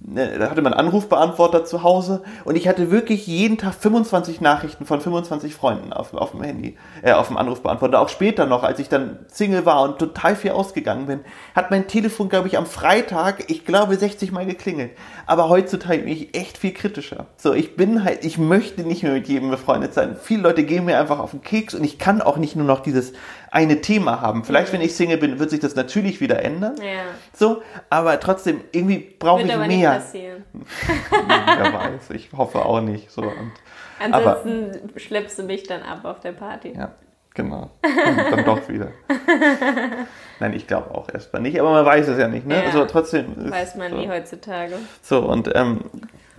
[0.00, 5.00] da hatte man Anrufbeantworter zu Hause und ich hatte wirklich jeden Tag 25 Nachrichten von
[5.00, 8.00] 25 Freunden auf, auf dem Handy, äh, auf dem Anrufbeantworter.
[8.00, 11.20] Auch später noch, als ich dann Single war und total viel ausgegangen bin,
[11.54, 14.92] hat mein Telefon, glaube ich, am Freitag, ich glaube, 60 Mal geklingelt.
[15.26, 17.26] Aber heutzutage bin ich echt viel kritischer.
[17.36, 20.16] So, ich bin halt, ich möchte nicht mehr mit jedem befreundet sein.
[20.20, 22.80] Viele Leute gehen mir einfach auf den Keks und ich kann auch nicht nur noch
[22.80, 23.12] dieses
[23.50, 24.44] eine Thema haben.
[24.44, 26.76] Vielleicht, wenn ich Single bin, wird sich das natürlich wieder ändern.
[26.78, 27.04] Ja.
[27.32, 29.94] So, aber trotzdem, irgendwie brauche ich aber mehr.
[29.94, 30.44] Nicht passieren.
[31.10, 33.10] Wer weiß, ich hoffe auch nicht.
[33.10, 33.52] So, und,
[33.98, 36.74] Ansonsten aber, schleppst du mich dann ab auf der Party.
[36.76, 36.92] Ja,
[37.34, 37.70] genau.
[37.82, 38.88] Und dann doch wieder.
[40.40, 42.46] Nein, ich glaube auch erstmal nicht, aber man weiß es ja nicht.
[42.46, 42.56] Ne?
[42.56, 43.50] Ja, also trotzdem.
[43.50, 43.98] Weiß man so.
[43.98, 44.74] nie heutzutage.
[45.02, 45.80] So, und ähm,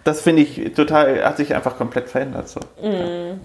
[0.03, 2.47] das finde ich total, hat sich einfach komplett verändert.
[2.47, 2.59] So.
[2.81, 2.83] Mm.
[2.83, 3.35] Ja,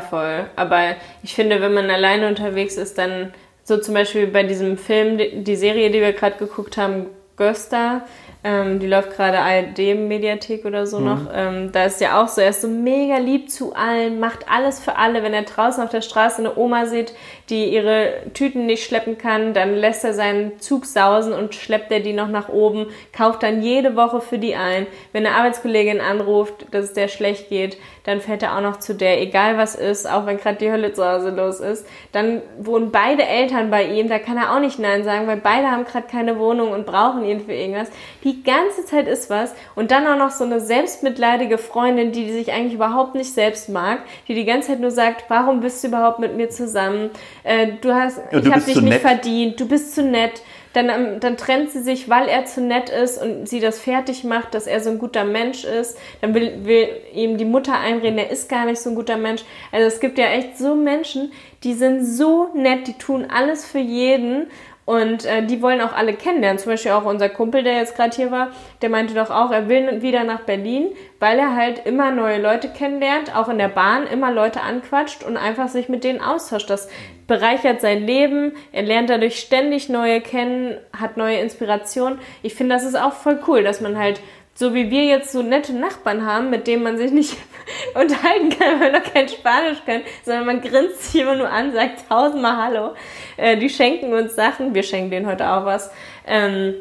[0.00, 0.46] voll.
[0.56, 5.18] Aber ich finde, wenn man alleine unterwegs ist, dann so zum Beispiel bei diesem Film,
[5.44, 7.06] die Serie, die wir gerade geguckt haben,
[7.38, 8.02] Göster.
[8.44, 11.04] Ähm, die läuft gerade ARD-Mediathek oder so mhm.
[11.04, 11.20] noch.
[11.34, 14.78] Ähm, da ist ja auch so, er ist so mega lieb zu allen, macht alles
[14.78, 15.22] für alle.
[15.22, 17.14] Wenn er draußen auf der Straße eine Oma sieht,
[17.48, 22.00] die ihre Tüten nicht schleppen kann, dann lässt er seinen Zug sausen und schleppt er
[22.00, 24.86] die noch nach oben, kauft dann jede Woche für die ein.
[25.12, 27.76] Wenn eine Arbeitskollegin anruft, dass es der schlecht geht,
[28.08, 30.94] dann fährt er auch noch zu der, egal was ist, auch wenn gerade die Hölle
[30.94, 31.86] zu Hause los ist.
[32.12, 35.70] Dann wohnen beide Eltern bei ihm, da kann er auch nicht Nein sagen, weil beide
[35.70, 37.88] haben gerade keine Wohnung und brauchen ihn für irgendwas.
[38.24, 42.50] Die ganze Zeit ist was und dann auch noch so eine selbstmitleidige Freundin, die sich
[42.50, 46.18] eigentlich überhaupt nicht selbst mag, die die ganze Zeit nur sagt, warum bist du überhaupt
[46.18, 47.10] mit mir zusammen?
[47.44, 49.02] Äh, du hast, ja, ich habe dich nicht nett.
[49.02, 50.40] verdient, du bist zu nett
[50.78, 54.22] dann, ähm, dann trennt sie sich, weil er zu nett ist und sie das fertig
[54.22, 55.98] macht, dass er so ein guter Mensch ist.
[56.20, 59.42] Dann will, will ihm die Mutter einreden, er ist gar nicht so ein guter Mensch.
[59.72, 61.32] Also es gibt ja echt so Menschen,
[61.64, 64.46] die sind so nett, die tun alles für jeden
[64.88, 66.58] und äh, die wollen auch alle kennenlernen.
[66.58, 69.68] Zum Beispiel auch unser Kumpel, der jetzt gerade hier war, der meinte doch auch, er
[69.68, 70.86] will wieder nach Berlin,
[71.20, 75.36] weil er halt immer neue Leute kennenlernt, auch in der Bahn immer Leute anquatscht und
[75.36, 76.70] einfach sich mit denen austauscht.
[76.70, 76.88] Das
[77.26, 82.18] bereichert sein Leben, er lernt dadurch ständig neue kennen, hat neue Inspirationen.
[82.42, 84.22] Ich finde, das ist auch voll cool, dass man halt
[84.58, 87.36] so wie wir jetzt so nette Nachbarn haben, mit denen man sich nicht
[87.94, 91.72] unterhalten kann, weil man noch kein Spanisch kann, sondern man grinst sich immer nur an,
[91.72, 92.94] sagt tausendmal Hallo.
[93.36, 95.92] Äh, die schenken uns Sachen, wir schenken denen heute auch was.
[96.26, 96.74] Ähm,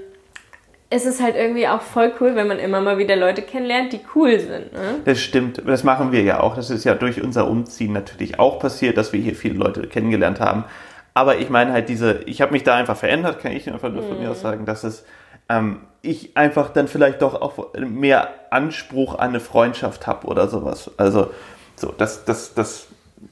[0.89, 3.99] es ist halt irgendwie auch voll cool, wenn man immer mal wieder Leute kennenlernt, die
[4.15, 4.73] cool sind.
[4.73, 4.95] Ne?
[5.05, 6.55] Das stimmt, das machen wir ja auch.
[6.55, 10.39] Das ist ja durch unser Umziehen natürlich auch passiert, dass wir hier viele Leute kennengelernt
[10.39, 10.63] haben.
[11.13, 14.01] Aber ich meine halt diese, ich habe mich da einfach verändert, kann ich einfach nur
[14.01, 15.05] von mir aus sagen, dass es
[15.49, 20.91] ähm, ich einfach dann vielleicht doch auch mehr Anspruch an eine Freundschaft habe oder sowas.
[20.97, 21.31] Also
[21.75, 22.87] so, das, das, das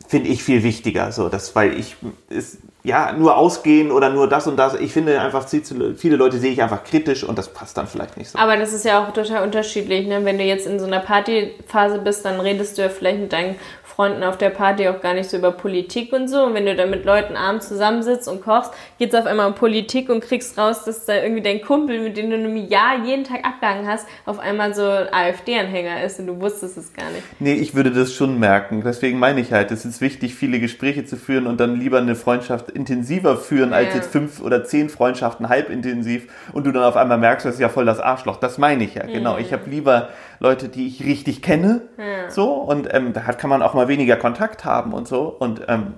[0.07, 1.11] finde ich viel wichtiger.
[1.11, 1.95] So, das, weil ich
[2.29, 4.75] ist, ja nur ausgehen oder nur das und das.
[4.75, 8.29] Ich finde einfach viele Leute sehe ich einfach kritisch und das passt dann vielleicht nicht
[8.29, 8.39] so.
[8.39, 10.07] Aber das ist ja auch total unterschiedlich.
[10.07, 10.23] Ne?
[10.23, 13.55] Wenn du jetzt in so einer Partyphase bist, dann redest du ja vielleicht mit deinen
[13.95, 16.43] Freunden auf der Party auch gar nicht so über Politik und so.
[16.43, 19.55] Und wenn du da mit Leuten abends zusammensitzt und kochst, geht es auf einmal um
[19.55, 23.05] Politik und kriegst raus, dass da irgendwie dein Kumpel, mit dem du in einem Jahr
[23.05, 27.23] jeden Tag abgehangen hast, auf einmal so AfD-Anhänger ist und du wusstest es gar nicht.
[27.39, 28.83] Nee, ich würde das schon merken.
[28.85, 32.15] Deswegen meine ich halt, es ist wichtig, viele Gespräche zu führen und dann lieber eine
[32.15, 33.77] Freundschaft intensiver führen, ja.
[33.77, 37.61] als jetzt fünf oder zehn Freundschaften halbintensiv und du dann auf einmal merkst, das ist
[37.61, 38.37] ja voll das Arschloch.
[38.37, 39.33] Das meine ich ja, genau.
[39.33, 39.39] Mhm.
[39.39, 40.09] Ich habe lieber
[40.39, 42.29] Leute, die ich richtig kenne, ja.
[42.29, 45.95] so und ähm, da kann man auch mal weniger Kontakt haben und so und ähm,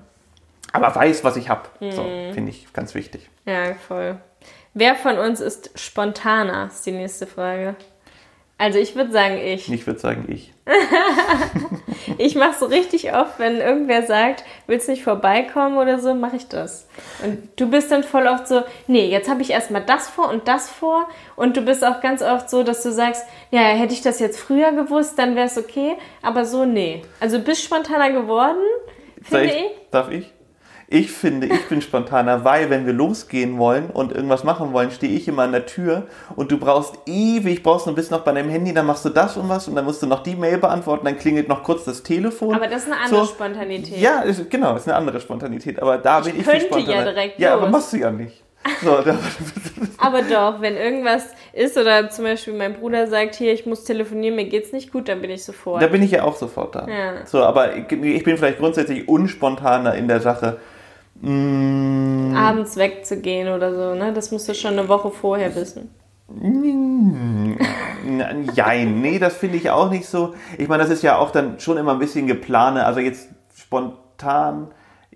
[0.71, 1.63] aber weiß, was ich habe.
[1.79, 1.91] Mhm.
[1.91, 2.03] So,
[2.33, 3.29] finde ich ganz wichtig.
[3.45, 4.17] Ja, voll.
[4.73, 7.75] Wer von uns ist spontaner, ist die nächste Frage.
[8.59, 9.71] Also ich würde sagen ich.
[9.71, 10.51] Ich würde sagen ich.
[12.17, 16.47] ich mache so richtig oft, wenn irgendwer sagt, willst nicht vorbeikommen oder so, mache ich
[16.47, 16.87] das.
[17.23, 20.47] Und du bist dann voll oft so, nee, jetzt habe ich erstmal das vor und
[20.47, 21.07] das vor.
[21.35, 24.39] Und du bist auch ganz oft so, dass du sagst, ja, hätte ich das jetzt
[24.39, 25.95] früher gewusst, dann wäre es okay.
[26.23, 27.03] Aber so, nee.
[27.19, 28.63] Also bist spontaner geworden,
[29.21, 29.71] finde ich, ich.
[29.91, 30.33] Darf ich?
[30.89, 35.11] Ich finde, ich bin spontaner, weil wenn wir losgehen wollen und irgendwas machen wollen, stehe
[35.17, 36.03] ich immer an der Tür
[36.37, 39.35] und du brauchst ewig, brauchst du bist noch bei deinem Handy, dann machst du das
[39.35, 42.03] und was und dann musst du noch die Mail beantworten, dann klingelt noch kurz das
[42.03, 42.55] Telefon.
[42.55, 43.31] Aber das ist eine andere so.
[43.33, 43.97] Spontanität.
[43.99, 45.81] Ja, ist, genau, ist eine andere Spontanität.
[45.81, 46.97] Aber da ich bin ich könnte viel spontaner.
[46.97, 47.63] ja direkt Ja, los.
[47.63, 48.43] aber machst du ja nicht.
[48.81, 48.91] So,
[49.97, 54.35] aber doch, wenn irgendwas ist oder zum Beispiel mein Bruder sagt, hier, ich muss telefonieren,
[54.35, 55.81] mir geht's nicht gut, dann bin ich sofort.
[55.81, 56.87] Da bin ich ja auch sofort da.
[56.87, 57.25] Ja.
[57.25, 60.57] So, aber ich, ich bin vielleicht grundsätzlich unspontaner in der Sache
[61.21, 62.35] Mm.
[62.35, 64.13] Abends wegzugehen oder so, ne?
[64.13, 65.89] Das musst du schon eine Woche vorher wissen.
[68.53, 70.35] Jein, nee, das finde ich auch nicht so.
[70.57, 74.67] Ich meine, das ist ja auch dann schon immer ein bisschen geplane, also jetzt spontan.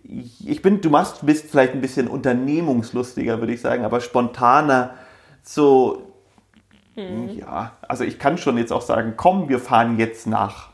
[0.03, 4.95] Ich bin, du machst, bist vielleicht ein bisschen unternehmungslustiger, würde ich sagen, aber spontaner,
[5.43, 6.13] so,
[6.95, 7.37] hm.
[7.37, 10.70] ja, also ich kann schon jetzt auch sagen, komm, wir fahren jetzt nach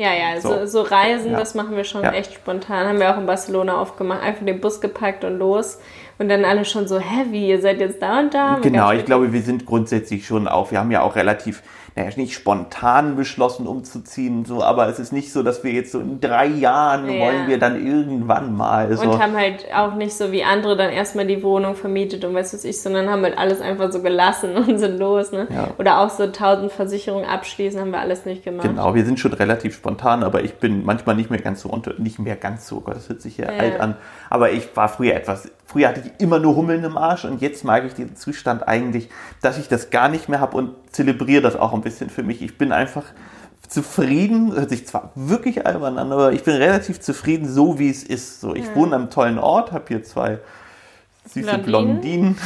[0.00, 1.38] ja, ja, so, so, so Reisen, ja.
[1.38, 2.12] das machen wir schon ja.
[2.12, 2.88] echt spontan.
[2.88, 5.78] Haben wir auch in Barcelona aufgemacht, einfach den Bus gepackt und los.
[6.18, 8.58] Und dann alle schon so, heavy, ihr seid jetzt da und da.
[8.62, 11.62] Genau, ich glaube, wir sind grundsätzlich schon auch, wir haben ja auch relativ
[11.96, 16.00] naja, nicht spontan beschlossen umzuziehen, so, aber es ist nicht so, dass wir jetzt so
[16.00, 17.20] in drei Jahren ja.
[17.20, 18.96] wollen wir dann irgendwann mal.
[18.96, 19.10] So.
[19.10, 22.52] Und haben halt auch nicht so wie andere dann erstmal die Wohnung vermietet und weißt
[22.52, 25.48] du ich, sondern haben halt alles einfach so gelassen und sind los, ne?
[25.50, 25.68] Ja.
[25.78, 28.66] Oder auch so tausend Versicherungen abschließen, haben wir alles nicht gemacht.
[28.66, 31.94] Genau, wir sind schon relativ spontan, aber ich bin manchmal nicht mehr ganz so unter,
[31.98, 33.58] nicht mehr ganz so, Gott, das hört sich ja, ja.
[33.58, 33.96] alt an.
[34.28, 37.62] Aber ich war früher etwas Früher hatte ich immer nur Hummeln im Arsch und jetzt
[37.62, 39.08] mag ich diesen Zustand eigentlich,
[39.40, 42.42] dass ich das gar nicht mehr habe und zelebriere das auch ein bisschen für mich.
[42.42, 43.04] Ich bin einfach
[43.68, 48.02] zufrieden, hört sich zwar wirklich albern an, aber ich bin relativ zufrieden, so wie es
[48.02, 48.40] ist.
[48.40, 48.74] So, ich ja.
[48.74, 50.38] wohne am tollen Ort, habe hier zwei
[51.26, 52.36] süße Blondinen, Blondinen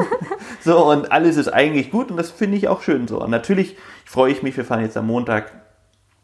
[0.64, 3.20] So, und alles ist eigentlich gut und das finde ich auch schön so.
[3.20, 5.52] Und natürlich freue ich mich, wir fahren jetzt am Montag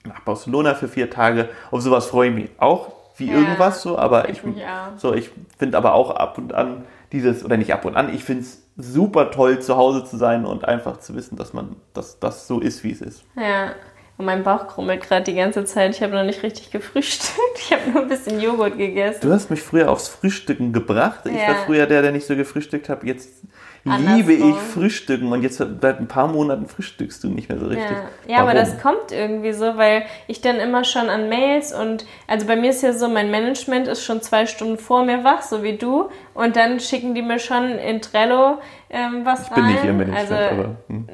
[0.05, 1.49] nach Barcelona für vier Tage.
[1.71, 4.65] Auf sowas freue ich mich auch, wie ja, irgendwas so, aber ich, ich
[4.97, 8.25] so, ich finde aber auch ab und an dieses, oder nicht ab und an, ich
[8.25, 12.18] finde es super toll, zu Hause zu sein und einfach zu wissen, dass man, dass
[12.18, 13.25] das so ist, wie es ist.
[13.37, 13.72] Ja.
[14.16, 15.97] Und mein Bauch krummelt gerade die ganze Zeit.
[15.97, 17.35] Ich habe noch nicht richtig gefrühstückt.
[17.57, 19.20] Ich habe nur ein bisschen Joghurt gegessen.
[19.22, 21.20] Du hast mich früher aufs Frühstücken gebracht.
[21.25, 21.49] Ich ja.
[21.49, 23.05] war früher der, der nicht so gefrühstückt hat.
[23.05, 23.31] Jetzt
[23.85, 27.91] liebe ich Frühstücken und jetzt seit ein paar Monaten frühstückst du nicht mehr so richtig.
[28.26, 32.07] Ja, ja aber das kommt irgendwie so, weil ich dann immer schon an Mails und
[32.26, 35.43] also bei mir ist ja so, mein Management ist schon zwei Stunden vor mir wach,
[35.43, 38.59] so wie du und dann schicken die mir schon in Trello
[38.95, 39.57] ähm, was ich rein.
[39.57, 40.76] bin nicht ihr Management, also, aber.
[40.89, 41.09] Hm.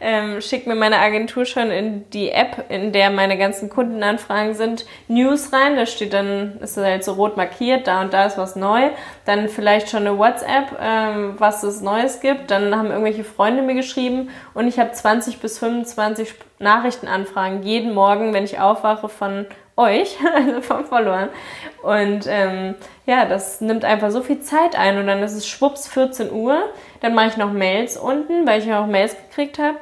[0.00, 4.86] ähm, schickt mir meine Agentur schon in die App, in der meine ganzen Kundenanfragen sind,
[5.08, 5.74] News rein.
[5.74, 8.90] Da steht dann, ist halt so rot markiert, da und da ist was neu.
[9.26, 12.50] Dann vielleicht schon eine WhatsApp, ähm, was es Neues gibt.
[12.50, 18.32] Dann haben irgendwelche Freunde mir geschrieben und ich habe 20 bis 25 Nachrichtenanfragen jeden Morgen,
[18.32, 19.46] wenn ich aufwache von
[19.76, 21.28] euch, also vom Followern.
[21.82, 22.74] Und ähm,
[23.04, 26.56] ja, das nimmt einfach so viel Zeit ein und dann ist es schwupps 14 Uhr.
[27.00, 29.76] Dann mache ich noch Mails unten, weil ich ja auch Mails gekriegt habe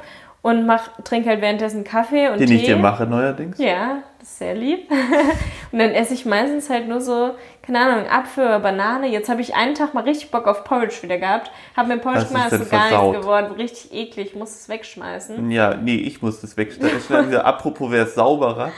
[0.45, 2.57] und mach, trinke halt währenddessen Kaffee und Den Tee.
[2.57, 3.57] ich dir mache neuerdings.
[3.59, 4.91] Ja, das ist sehr lieb.
[5.73, 7.31] und dann esse ich meistens halt nur so
[7.67, 9.09] keine Ahnung, Apfel oder Banane.
[9.09, 11.51] Jetzt habe ich einen Tag mal richtig Bock auf Porridge wieder gehabt.
[11.77, 13.53] Habe mir Porridge gemacht, ist gar nichts geworden.
[13.53, 15.51] Richtig eklig, ich muss es wegschmeißen.
[15.51, 17.35] Ja, nee, ich muss es wegschmeißen.
[17.37, 18.71] Apropos, wäre es sauberer.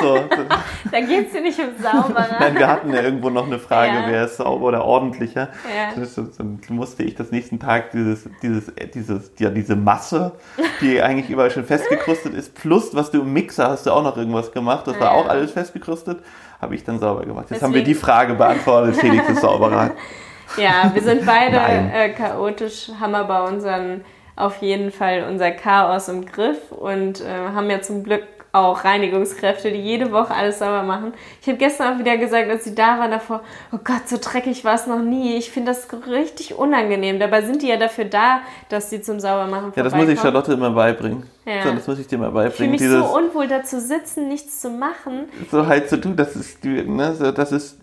[0.00, 0.18] So.
[0.90, 2.36] da geht es dir nicht um sauberer.
[2.38, 4.08] Nein, wir hatten ja irgendwo noch eine Frage, ja.
[4.08, 5.48] wäre es sauber oder ordentlicher.
[5.64, 6.04] Ja.
[6.38, 10.32] Dann musste ich das nächsten Tag dieses, dieses, dieses, ja, diese Masse,
[10.80, 14.16] die eigentlich überall schon festgekrustet ist, plus was du im Mixer hast du auch noch
[14.16, 14.86] irgendwas gemacht.
[14.86, 16.18] Das war auch alles festgekrustet
[16.64, 17.42] habe ich dann sauber gemacht.
[17.42, 17.66] Jetzt Deswegen.
[17.66, 19.92] haben wir die Frage beantwortet, Felix ist sauberer.
[20.58, 24.04] Ja, wir sind beide äh, chaotisch, haben aber unseren,
[24.36, 28.22] auf jeden Fall unser Chaos im Griff und äh, haben ja zum Glück
[28.54, 31.12] auch Reinigungskräfte, die jede Woche alles sauber machen.
[31.42, 33.40] Ich habe gestern auch wieder gesagt, als sie da waren davor,
[33.72, 35.36] oh Gott, so dreckig war es noch nie.
[35.36, 37.18] Ich finde das richtig unangenehm.
[37.18, 40.52] Dabei sind die ja dafür da, dass sie zum Saubermachen Ja, das muss ich Charlotte
[40.52, 41.24] immer beibringen.
[41.44, 41.64] Ja.
[41.64, 42.74] So, das muss ich dir mal beibringen.
[42.74, 45.28] Ich fühle mich so unwohl, da zu sitzen, nichts zu machen.
[45.50, 47.78] So halt zu tun, das ist, ne, so, das ist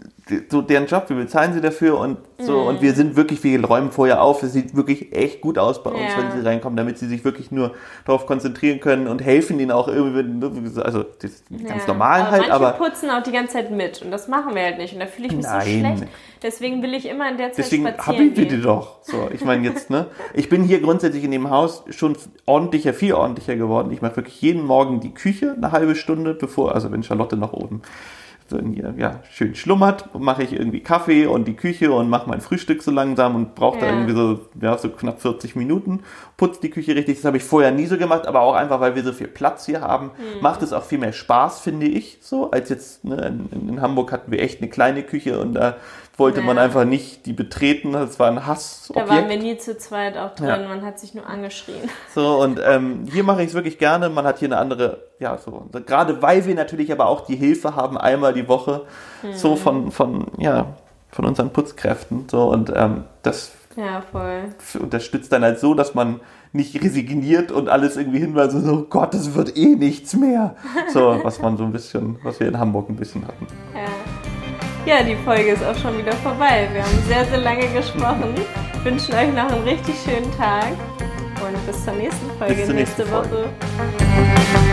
[0.50, 2.68] so deren Job, wir bezahlen sie dafür und so mhm.
[2.68, 5.90] und wir sind wirklich, wir räumen vorher auf, es sieht wirklich echt gut aus bei
[5.92, 6.22] uns, ja.
[6.22, 7.74] wenn sie reinkommen, damit sie sich wirklich nur
[8.06, 11.88] darauf konzentrieren können und helfen ihnen auch irgendwie, also das ist ganz ja.
[11.88, 14.62] normal aber halt, manche aber putzen auch die ganze Zeit mit und das machen wir
[14.62, 15.62] halt nicht und da fühle ich mich Nein.
[15.62, 16.14] so schlecht.
[16.44, 19.04] Deswegen will ich immer in der Zeit Deswegen spazieren ich bitte doch.
[19.04, 20.08] So, ich meine jetzt, ne?
[20.34, 22.18] Ich bin hier grundsätzlich in dem Haus schon
[22.48, 23.92] ordentlicher, viel ordentlicher geworden.
[23.92, 27.54] Ich mache wirklich jeden Morgen die Küche eine halbe Stunde, bevor, also wenn Charlotte nach
[27.54, 27.84] oben
[28.98, 32.92] ja, schön schlummert, mache ich irgendwie Kaffee und die Küche und mache mein Frühstück so
[32.92, 33.86] langsam und brauche ja.
[33.86, 36.02] da irgendwie so, ja, so knapp 40 Minuten,
[36.38, 37.18] putze die Küche richtig.
[37.18, 39.66] Das habe ich vorher nie so gemacht, aber auch einfach, weil wir so viel Platz
[39.66, 40.42] hier haben, mhm.
[40.42, 44.12] macht es auch viel mehr Spaß, finde ich, so, als jetzt ne, in, in Hamburg
[44.12, 45.78] hatten wir echt eine kleine Küche und da
[46.22, 46.46] wollte ja.
[46.46, 47.94] man einfach nicht die betreten.
[47.94, 48.92] Das war ein Hass.
[48.94, 50.48] Da waren wir nie zu zweit auch drin.
[50.48, 50.58] Ja.
[50.58, 51.90] Man hat sich nur angeschrien.
[52.14, 54.10] So, und ähm, hier mache ich es wirklich gerne.
[54.10, 55.70] Man hat hier eine andere, ja, so.
[55.86, 58.86] Gerade weil wir natürlich aber auch die Hilfe haben, einmal die Woche,
[59.24, 59.34] mhm.
[59.34, 60.68] so von, von, ja,
[61.10, 62.28] von unseren Putzkräften.
[62.30, 64.44] So, und ähm, das ja, voll.
[64.80, 66.20] unterstützt dann halt so, dass man
[66.54, 70.56] nicht resigniert und alles irgendwie hinweist, so, oh Gott, das wird eh nichts mehr.
[70.92, 73.48] So, was man so ein bisschen, was wir in Hamburg ein bisschen hatten.
[73.74, 74.01] Ja.
[74.86, 76.68] Ja, die Folge ist auch schon wieder vorbei.
[76.74, 78.34] Wir haben sehr, sehr lange gesprochen.
[78.84, 80.72] Wünschen euch noch einen richtig schönen Tag
[81.40, 83.50] und bis zur nächsten Folge nächste, nächste Woche.
[83.78, 84.71] Folge.